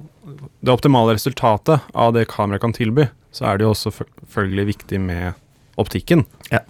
det 0.64 0.72
optimale 0.74 1.14
resultatet 1.14 1.84
av 1.94 2.14
det 2.16 2.26
kameraet 2.32 2.64
kan 2.64 2.74
tilby, 2.74 3.10
så 3.36 3.46
er 3.46 3.60
det 3.60 3.68
jo 3.68 3.74
også 3.76 3.92
selvfølgelig 3.92 4.66
viktig 4.72 5.02
med 5.04 5.38
optikken. 5.78 6.24
Ja. 6.50 6.64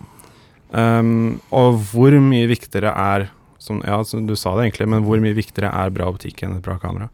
Um, 0.74 1.40
og 1.56 1.78
hvor 1.94 2.18
mye 2.20 2.50
viktigere 2.50 2.92
er 2.92 3.30
som, 3.60 3.80
Ja, 3.86 4.02
som 4.04 4.26
du 4.28 4.36
sa 4.36 4.56
det 4.58 4.66
egentlig, 4.66 4.90
men 4.92 5.06
hvor 5.06 5.22
mye 5.22 5.38
viktigere 5.38 5.72
er 5.72 5.94
bra 5.94 6.10
optikk 6.12 6.44
enn 6.44 6.58
et 6.58 6.66
bra 6.66 6.76
kamera? 6.82 7.08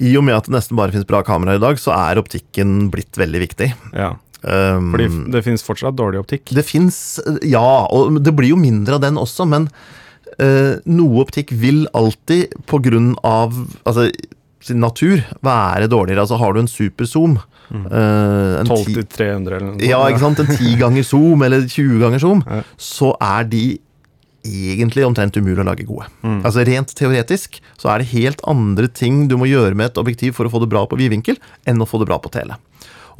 I 0.00 0.16
og 0.16 0.24
med 0.24 0.38
at 0.40 0.48
det 0.48 0.56
nesten 0.56 0.78
bare 0.80 0.94
finnes 0.94 1.08
bra 1.08 1.20
kameraer 1.26 1.60
i 1.60 1.62
dag, 1.62 1.78
så 1.78 1.92
er 1.94 2.18
optikken 2.18 2.88
blitt 2.90 3.20
veldig 3.20 3.44
viktig. 3.46 3.70
Ja, 3.92 4.16
Um, 4.40 4.94
fordi 4.94 5.08
det 5.34 5.42
finnes 5.44 5.64
fortsatt 5.64 5.98
dårlig 5.98 6.22
optikk. 6.22 6.48
Det 6.56 6.64
fins, 6.64 7.20
ja, 7.44 7.84
og 7.92 8.22
det 8.24 8.32
blir 8.36 8.54
jo 8.54 8.60
mindre 8.60 8.96
av 8.96 9.02
den 9.04 9.20
også, 9.20 9.44
men 9.48 9.68
noe 10.86 11.20
optikk 11.24 11.50
vil 11.52 11.86
alltid, 11.94 12.54
på 12.66 12.78
grunn 12.82 13.12
av 13.26 13.52
altså, 13.84 14.06
sin 14.64 14.80
natur, 14.80 15.22
være 15.44 15.88
dårligere. 15.92 16.22
Altså 16.24 16.38
har 16.40 16.52
du 16.56 16.60
en 16.64 16.70
superzoom 16.70 17.38
Mm. 17.70 17.84
eh, 17.86 18.60
en 18.60 18.66
12 18.66 18.84
ti- 18.84 18.94
til 18.96 19.04
300 19.06 19.46
eller 19.54 19.66
noe. 19.68 19.78
Ja, 19.86 20.00
ikke 20.10 20.18
sant? 20.24 20.40
En 20.42 20.48
10 20.50 20.72
ganger 20.80 21.04
zoom, 21.06 21.42
eller 21.46 21.60
20 21.70 22.00
ganger 22.02 22.18
zoom, 22.18 22.40
Ja. 22.50 22.62
så 22.76 23.12
er 23.22 23.44
de 23.44 23.78
egentlig 24.42 25.04
omtrent 25.06 25.36
umulig 25.38 25.60
å 25.62 25.66
lage 25.68 25.86
gode. 25.86 26.08
Mm. 26.24 26.40
Altså 26.42 26.64
Rent 26.66 26.88
teoretisk 26.98 27.60
så 27.78 27.90
er 27.94 27.98
det 28.02 28.08
helt 28.08 28.40
andre 28.48 28.88
ting 28.88 29.28
du 29.28 29.36
må 29.36 29.46
gjøre 29.46 29.76
med 29.76 29.86
et 29.92 29.98
objektiv 30.02 30.34
for 30.34 30.46
å 30.46 30.50
få 30.50 30.58
det 30.64 30.68
bra 30.68 30.82
på 30.84 30.98
vidvinkel, 30.98 31.36
enn 31.64 31.78
å 31.78 31.86
få 31.86 32.00
det 32.00 32.08
bra 32.08 32.18
på 32.18 32.32
tele. 32.32 32.56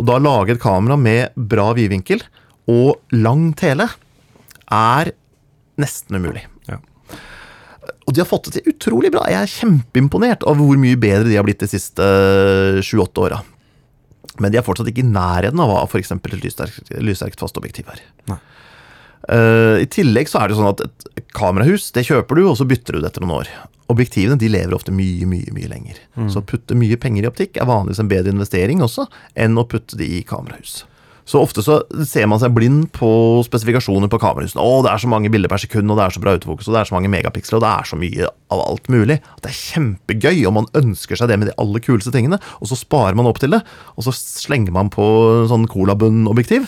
Og 0.00 0.06
da 0.06 0.18
lage 0.18 0.50
et 0.56 0.58
kamera 0.60 0.98
med 0.98 1.30
bra 1.36 1.72
vidvinkel 1.72 2.20
og 2.66 2.96
lang 3.12 3.52
tele 3.54 3.86
er 4.72 5.12
nesten 5.78 6.16
umulig. 6.18 6.42
Og 8.10 8.16
de 8.16 8.24
har 8.24 8.26
fått 8.26 8.48
det 8.48 8.56
til 8.58 8.72
utrolig 8.72 9.12
bra. 9.14 9.22
Jeg 9.30 9.38
er 9.38 9.52
kjempeimponert 9.54 10.42
over 10.42 10.66
hvor 10.66 10.78
mye 10.82 10.98
bedre 10.98 11.28
de 11.30 11.36
har 11.38 11.46
blitt 11.46 11.62
de 11.62 11.68
siste 11.70 12.02
sju-åtte 12.82 13.22
åra. 13.22 13.38
Men 14.42 14.50
de 14.50 14.58
er 14.58 14.66
fortsatt 14.66 14.88
ikke 14.90 15.04
i 15.04 15.10
nærheten 15.12 15.60
av 15.62 15.70
hva 15.70 15.84
f.eks. 15.86 16.10
et 16.16 16.32
lyssterkt, 16.42 16.90
lyssterkt 16.98 17.42
fastobjektiv 17.42 17.92
er. 17.92 18.02
Nei. 18.32 18.38
Eh, 19.30 19.82
I 19.84 19.88
tillegg 19.92 20.30
så 20.32 20.40
er 20.40 20.50
det 20.50 20.56
sånn 20.58 20.72
at 20.72 20.82
et 20.82 21.28
kamerahus 21.36 21.90
det 21.94 22.06
kjøper 22.08 22.40
du, 22.40 22.46
og 22.50 22.56
så 22.58 22.66
bytter 22.66 22.96
du 22.96 23.02
det 23.04 23.12
etter 23.12 23.22
noen 23.22 23.44
år. 23.44 23.52
Objektivene 23.92 24.38
de 24.40 24.50
lever 24.50 24.74
ofte 24.74 24.94
mye 24.94 25.28
mye, 25.28 25.54
mye 25.54 25.70
lenger. 25.70 25.98
Så 26.30 26.42
å 26.42 26.46
putte 26.46 26.74
mye 26.78 26.98
penger 26.98 27.26
i 27.26 27.30
optikk 27.30 27.58
er 27.60 27.68
vanligvis 27.70 28.02
en 28.02 28.10
bedre 28.10 28.34
investering 28.34 28.82
også 28.86 29.06
enn 29.38 29.58
å 29.58 29.66
putte 29.70 29.98
det 29.98 30.06
i 30.06 30.22
kamerahus. 30.26 30.80
Så 31.28 31.40
ofte 31.42 31.62
så 31.64 31.80
ser 32.08 32.26
man 32.30 32.40
seg 32.42 32.54
blind 32.56 32.88
på 32.96 33.10
spesifikasjoner 33.46 34.10
på 34.10 34.20
kamerahusene. 34.22 34.62
Å, 34.62 34.80
det 34.86 34.92
er 34.92 35.02
så 35.02 35.10
mange 35.10 35.30
bilder 35.32 35.52
per 35.52 35.62
sekund, 35.62 35.90
og 35.92 35.98
det 36.00 36.06
er 36.06 36.16
så 36.16 36.22
bra 36.22 36.34
autofokus, 36.36 36.68
og 36.68 36.76
det 36.76 36.82
er 36.82 36.90
så 36.90 36.96
mange 36.96 37.10
megapiksler, 37.12 37.58
og 37.60 37.64
det 37.66 37.72
er 37.72 37.90
så 37.90 37.98
mye 38.00 38.30
av 38.50 38.62
alt 38.64 38.88
mulig. 38.90 39.20
At 39.36 39.44
det 39.44 39.52
er 39.52 39.58
kjempegøy, 39.60 40.40
og 40.48 40.56
man 40.56 40.70
ønsker 40.80 41.18
seg 41.20 41.30
det 41.30 41.38
med 41.40 41.50
de 41.50 41.56
aller 41.62 41.84
kuleste 41.84 42.12
tingene, 42.14 42.40
og 42.58 42.70
så 42.70 42.78
sparer 42.78 43.18
man 43.18 43.28
opp 43.30 43.38
til 43.42 43.54
det, 43.54 43.60
og 43.94 44.06
så 44.06 44.14
slenger 44.16 44.74
man 44.74 44.90
på 44.92 45.04
sånn 45.50 45.68
colabunn-objektiv. 45.70 46.66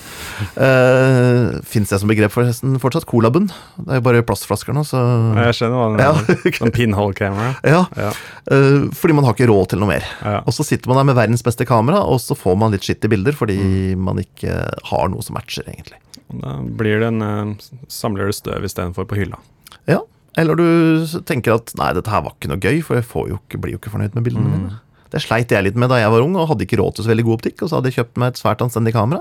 Uh, 0.57 1.59
Fins 1.67 1.91
det 1.93 1.99
som 2.03 2.11
begrep 2.11 2.35
forresten 2.35 2.77
fortsatt? 2.83 3.07
Colabunn? 3.09 3.49
Det 3.79 3.97
er 3.97 4.01
jo 4.01 4.07
bare 4.07 4.25
plastflasker 4.27 4.77
nå, 4.77 4.85
så 4.87 5.01
Jeg 5.43 5.59
skjønner 5.59 5.81
hva 5.81 5.89
du 5.91 6.03
Ja. 6.03 6.13
Sånn 6.59 6.75
pinhole 6.75 7.17
camera. 7.19 7.55
Ja, 7.67 7.85
Ja. 7.99 8.13
Uh, 8.51 8.89
fordi 8.97 9.15
man 9.15 9.27
har 9.27 9.37
ikke 9.37 9.47
råd 9.51 9.73
til 9.73 9.83
noe 9.83 9.93
mer. 9.93 10.07
Ja. 10.23 10.41
Og 10.47 10.55
så 10.57 10.65
sitter 10.67 10.91
man 10.91 10.99
der 11.01 11.07
med 11.11 11.19
verdens 11.19 11.45
beste 11.47 11.67
kamera, 11.69 12.03
og 12.03 12.19
så 12.23 12.37
får 12.39 12.57
man 12.59 12.75
litt 12.75 12.85
skittige 12.87 13.13
bilder 13.13 13.37
fordi 13.39 13.59
man 13.99 14.19
ikke 14.23 14.42
har 14.51 15.09
noe 15.13 15.23
som 15.23 15.35
matcher, 15.39 15.63
egentlig. 15.69 15.99
Og 16.33 16.41
Da 16.43 16.57
blir 16.63 16.99
det 17.03 17.09
en 17.13 17.23
eh, 17.23 17.55
samler 17.89 18.27
du 18.27 18.33
støv 18.33 18.65
istedenfor 18.65 19.07
på 19.07 19.17
hylla. 19.21 19.39
Ja, 19.87 20.01
Eller 20.37 20.57
du 20.57 21.07
tenker 21.29 21.55
at 21.59 21.75
nei, 21.77 21.93
dette 21.93 22.09
her 22.11 22.23
var 22.25 22.33
ikke 22.33 22.49
noe 22.49 22.59
gøy, 22.63 22.83
for 22.83 22.97
jeg 22.97 23.05
får 23.05 23.29
jo 23.29 23.39
ikke, 23.39 23.61
blir 23.61 23.73
jo 23.75 23.79
ikke 23.83 23.91
fornøyd 23.93 24.15
med 24.17 24.25
bildene 24.25 24.49
mine. 24.49 24.79
Det 25.13 25.21
sleit 25.21 25.51
jeg 25.53 25.63
litt 25.67 25.77
med 25.77 25.91
da 25.93 25.99
jeg 26.01 26.09
var 26.11 26.23
ung 26.25 26.37
og 26.41 26.49
hadde 26.49 26.65
ikke 26.65 26.79
råd 26.81 26.95
til 26.97 27.05
så 27.05 27.11
veldig 27.13 27.25
god 27.27 27.35
optikk, 27.37 27.63
og 27.63 27.69
så 27.69 27.77
hadde 27.77 27.91
jeg 27.93 27.99
kjøpt 28.01 28.17
meg 28.23 28.31
et 28.33 28.41
svært 28.41 28.63
anstendig 28.65 28.95
kamera. 28.97 29.21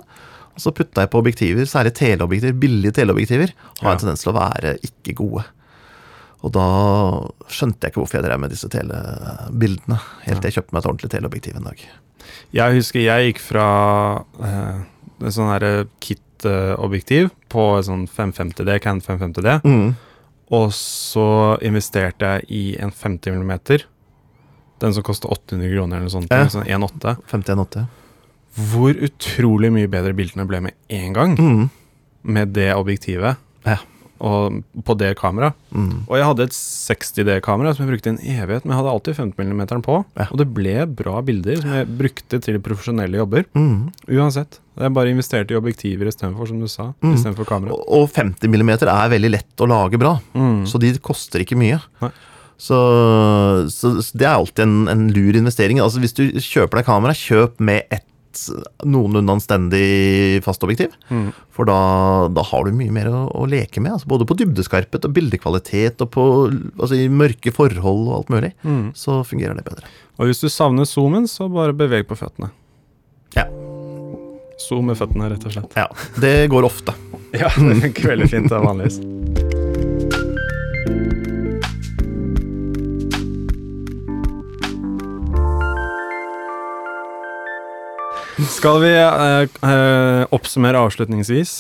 Og 0.56 0.60
så 0.64 0.72
putta 0.76 1.04
jeg 1.04 1.12
på 1.12 1.20
objektiver, 1.20 1.68
særlig 1.68 1.92
teleobjektiver, 2.00 2.56
billige 2.60 2.92
teleobjektiver, 2.96 3.52
har 3.82 3.90
Ja. 3.90 3.92
en 3.92 4.00
tendens 4.00 4.24
til 4.24 4.32
å 4.32 4.40
være 4.40 4.78
ikke 4.88 5.14
gode. 5.20 5.44
Og 6.44 6.52
da 6.56 6.66
skjønte 7.52 7.84
jeg 7.84 7.92
ikke 7.92 8.02
hvorfor 8.02 8.18
jeg 8.22 8.24
drev 8.24 8.40
med 8.40 8.50
disse 8.50 8.68
telebildene, 8.72 10.00
helt 10.26 10.42
til 10.42 10.50
jeg 10.50 10.56
kjøpte 10.58 10.74
meg 10.74 10.82
et 10.84 10.90
ordentlig 10.90 11.12
teleobjektiv 11.14 11.56
en 11.60 11.68
dag. 11.70 11.84
Jeg 12.56 12.76
husker 12.80 13.00
jeg 13.04 13.34
gikk 13.34 13.40
fra 13.44 13.68
eh, 14.44 14.80
sånn 15.30 15.52
her 15.52 15.86
kit-objektiv 16.00 17.30
på 17.50 17.78
en 17.78 17.84
sånn 17.84 18.08
550D, 18.10 18.80
Can 18.82 19.02
550D, 19.02 19.62
Mm. 19.64 19.96
og 20.52 20.72
så 20.72 21.58
investerte 21.62 22.20
jeg 22.26 22.46
i 22.50 22.78
en 22.82 22.92
50 22.92 23.32
mm. 23.32 23.80
Den 24.80 24.94
som 24.94 25.04
koster 25.04 25.30
800 25.30 25.70
kroner 25.70 25.98
eller 25.98 26.10
noe 26.10 26.10
sånt. 26.10 26.32
Ja. 26.32 26.48
Sånn 26.48 26.66
1.8. 26.66 27.18
51,8. 27.30 27.88
Hvor 28.58 28.94
utrolig 28.94 29.72
mye 29.72 29.88
bedre 29.88 30.14
bildene 30.14 30.48
ble 30.48 30.60
med 30.62 30.74
en 30.90 31.14
gang 31.14 31.36
Mm. 31.38 31.70
med 32.24 32.54
det 32.54 32.74
objektivet 32.76 33.38
Ja. 33.66 33.78
Og 34.22 34.60
på 34.86 34.94
det 35.02 35.16
kameraet. 35.18 35.56
Mm. 35.74 36.04
Og 36.06 36.14
jeg 36.20 36.28
hadde 36.30 36.46
et 36.46 36.54
60D-kamera 36.56 37.72
som 37.74 37.84
jeg 37.88 37.96
brukte 37.96 38.12
i 38.12 38.14
en 38.14 38.20
evighet, 38.22 38.66
men 38.68 38.76
jeg 38.76 38.80
hadde 38.82 38.92
alltid 38.94 39.18
50 39.18 39.50
mm 39.52 39.64
på. 39.88 39.96
Ja. 40.20 40.28
Og 40.30 40.38
det 40.42 40.48
ble 40.54 40.76
bra 41.02 41.22
bilder 41.26 41.62
som 41.64 41.74
jeg 41.74 41.90
brukte 42.00 42.40
til 42.46 42.60
profesjonelle 42.64 43.18
jobber. 43.22 43.48
Mm. 43.58 43.90
Uansett. 44.14 44.60
Jeg 44.82 44.94
bare 44.96 45.12
investerte 45.12 45.56
i 45.56 45.58
objektiver 45.60 46.08
istedenfor, 46.12 46.48
som 46.52 46.62
du 46.62 46.68
sa. 46.72 46.92
Mm. 47.02 47.16
Istedenfor 47.18 47.50
kamera. 47.50 47.74
Og 47.76 48.04
og 48.04 48.12
50 48.14 48.48
mm 48.52 48.72
er 48.78 49.16
veldig 49.16 49.32
lett 49.40 49.64
å 49.66 49.70
lage 49.70 50.00
bra, 50.02 50.18
Mm. 50.38 50.66
så 50.70 50.80
de 50.80 50.94
koster 51.02 51.42
ikke 51.44 51.58
mye. 51.60 51.82
Nei. 52.02 52.12
Så, 52.62 52.78
så, 53.74 53.96
så 54.06 54.18
det 54.18 54.28
er 54.28 54.36
alltid 54.38 54.62
en, 54.68 54.88
en 54.92 55.08
lur 55.16 55.34
investering. 55.34 55.80
Altså 55.82 55.98
Hvis 56.04 56.14
du 56.14 56.28
kjøper 56.38 56.78
deg 56.78 56.86
kamera, 56.86 57.16
kjøp 57.18 57.58
med 57.60 57.88
et 57.90 58.06
et 58.32 58.42
noenlunde 58.88 59.36
anstendig 59.36 60.40
fastobjektiv. 60.46 60.96
Mm. 61.12 61.28
For 61.54 61.68
da, 61.68 61.78
da 62.32 62.46
har 62.48 62.66
du 62.66 62.74
mye 62.80 62.94
mer 62.96 63.12
å, 63.12 63.26
å 63.44 63.46
leke 63.52 63.84
med. 63.84 63.94
Altså 63.98 64.10
både 64.12 64.26
på 64.30 64.40
dybdeskarphet 64.40 65.06
og 65.08 65.14
bildekvalitet 65.20 66.02
og 66.06 66.12
på 66.16 66.26
altså 66.50 66.96
i 66.98 67.10
mørke 67.12 67.54
forhold 67.54 68.08
og 68.08 68.16
alt 68.22 68.34
mulig. 68.34 68.54
Mm. 68.64 68.86
Så 68.98 69.20
fungerer 69.28 69.60
det 69.60 69.68
bedre. 69.68 69.92
Og 70.18 70.32
hvis 70.32 70.42
du 70.42 70.48
savner 70.52 70.88
zoomen, 70.88 71.28
så 71.30 71.50
bare 71.52 71.76
beveg 71.76 72.08
på 72.10 72.18
føttene. 72.20 72.50
Ja. 73.36 73.46
Zoom 74.62 74.92
med 74.92 74.98
føttene, 75.00 75.30
rett 75.32 75.46
og 75.48 75.56
slett. 75.56 75.72
ja. 75.78 75.88
Det 76.22 76.48
går 76.52 76.68
ofte. 76.68 76.96
Ja, 77.32 77.48
det 77.56 77.78
funker 77.80 78.10
veldig 78.10 78.26
fint 78.28 78.52
vanligvis. 78.52 78.98
Skal 88.52 88.82
vi 88.84 88.92
eh, 88.94 89.46
eh, 89.48 90.24
oppsummere 90.36 90.82
avslutningsvis 90.84 91.54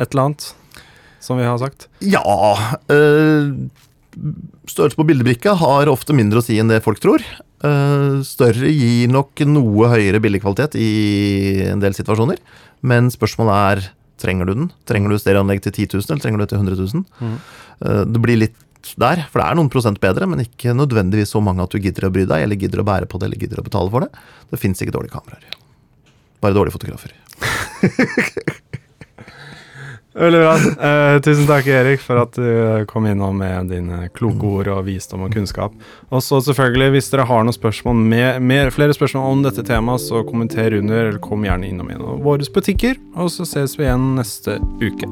et 0.00 0.10
eller 0.10 0.26
annet 0.26 0.48
som 1.22 1.38
vi 1.38 1.46
har 1.46 1.58
sagt? 1.62 1.86
Ja 2.02 2.22
eh, 2.90 3.52
Størrelse 4.68 4.98
på 4.98 5.06
bildebrikka 5.08 5.54
har 5.60 5.90
ofte 5.92 6.16
mindre 6.16 6.42
å 6.42 6.44
si 6.44 6.58
enn 6.60 6.68
det 6.70 6.82
folk 6.84 7.00
tror. 7.02 7.22
Øh, 7.64 8.20
større 8.26 8.68
gir 8.68 9.10
nok 9.10 9.40
noe 9.48 9.88
høyere 9.94 10.20
bildekvalitet 10.22 10.76
i 10.78 10.90
en 11.70 11.80
del 11.82 11.96
situasjoner. 11.96 12.40
Men 12.84 13.08
spørsmålet 13.14 13.54
er 13.72 13.86
trenger 14.22 14.48
du 14.48 14.54
den. 14.54 14.68
Trenger 14.88 15.12
du 15.12 15.18
stereoanlegg 15.18 15.64
til 15.64 15.74
10 15.86 15.96
000, 15.96 16.04
eller 16.10 16.22
trenger 16.22 16.42
du 16.42 16.44
det 16.44 16.52
til 16.52 16.60
100 16.60 16.78
000? 16.82 17.06
Mm. 17.22 17.40
Øh, 17.88 18.04
det 18.12 18.22
blir 18.26 18.42
litt 18.44 18.60
der, 18.98 19.24
for 19.30 19.40
det 19.40 19.48
er 19.48 19.58
noen 19.58 19.70
prosent 19.72 20.02
bedre, 20.02 20.28
men 20.28 20.44
ikke 20.44 20.74
nødvendigvis 20.76 21.32
så 21.34 21.42
mange 21.44 21.64
at 21.64 21.72
du 21.72 21.80
gidder 21.82 22.08
å 22.08 22.14
bry 22.14 22.26
deg, 22.26 22.44
eller 22.44 22.58
gidder 22.58 22.82
å 22.82 22.86
bære 22.86 23.08
på 23.10 23.18
det, 23.22 23.30
eller 23.30 23.42
gidder 23.42 23.62
å 23.62 23.66
betale 23.66 23.92
for 23.94 24.04
det. 24.04 24.24
Det 24.52 24.60
fins 24.60 24.82
ikke 24.82 24.94
dårlige 24.98 25.16
kameraer. 25.16 25.61
Bare 26.42 26.58
dårlige 26.58 26.76
fotografer. 26.76 27.14
Veldig 30.12 30.40
bra. 30.42 30.56
Eh, 30.88 31.20
tusen 31.24 31.46
takk, 31.48 31.66
Erik, 31.72 32.02
for 32.04 32.20
at 32.20 32.36
du 32.36 32.84
kom 32.90 33.06
innom 33.08 33.38
med 33.40 33.70
dine 33.72 34.10
kloke 34.12 34.44
ord 34.58 34.68
og 34.74 34.82
visdom 34.84 35.24
og 35.24 35.32
kunnskap. 35.32 35.72
Og 36.12 36.20
så 36.24 36.42
selvfølgelig, 36.44 36.90
hvis 36.98 37.08
dere 37.14 37.24
har 37.30 37.46
noen 37.46 37.56
spørsmål 37.56 37.96
med, 38.12 38.42
med, 38.44 38.74
flere 38.76 38.92
spørsmål 38.96 39.30
om 39.30 39.46
dette 39.46 39.64
temaet, 39.64 40.04
så 40.04 40.20
kommenter 40.28 40.76
under, 40.82 41.08
eller 41.08 41.22
kom 41.24 41.48
gjerne 41.48 41.70
innom 41.70 41.88
en 41.94 42.04
av 42.04 42.20
våre 42.26 42.44
butikker. 42.52 43.00
Og 43.16 43.32
så 43.32 43.48
ses 43.48 43.78
vi 43.78 43.88
igjen 43.88 44.12
neste 44.20 44.60
uke. 44.84 45.08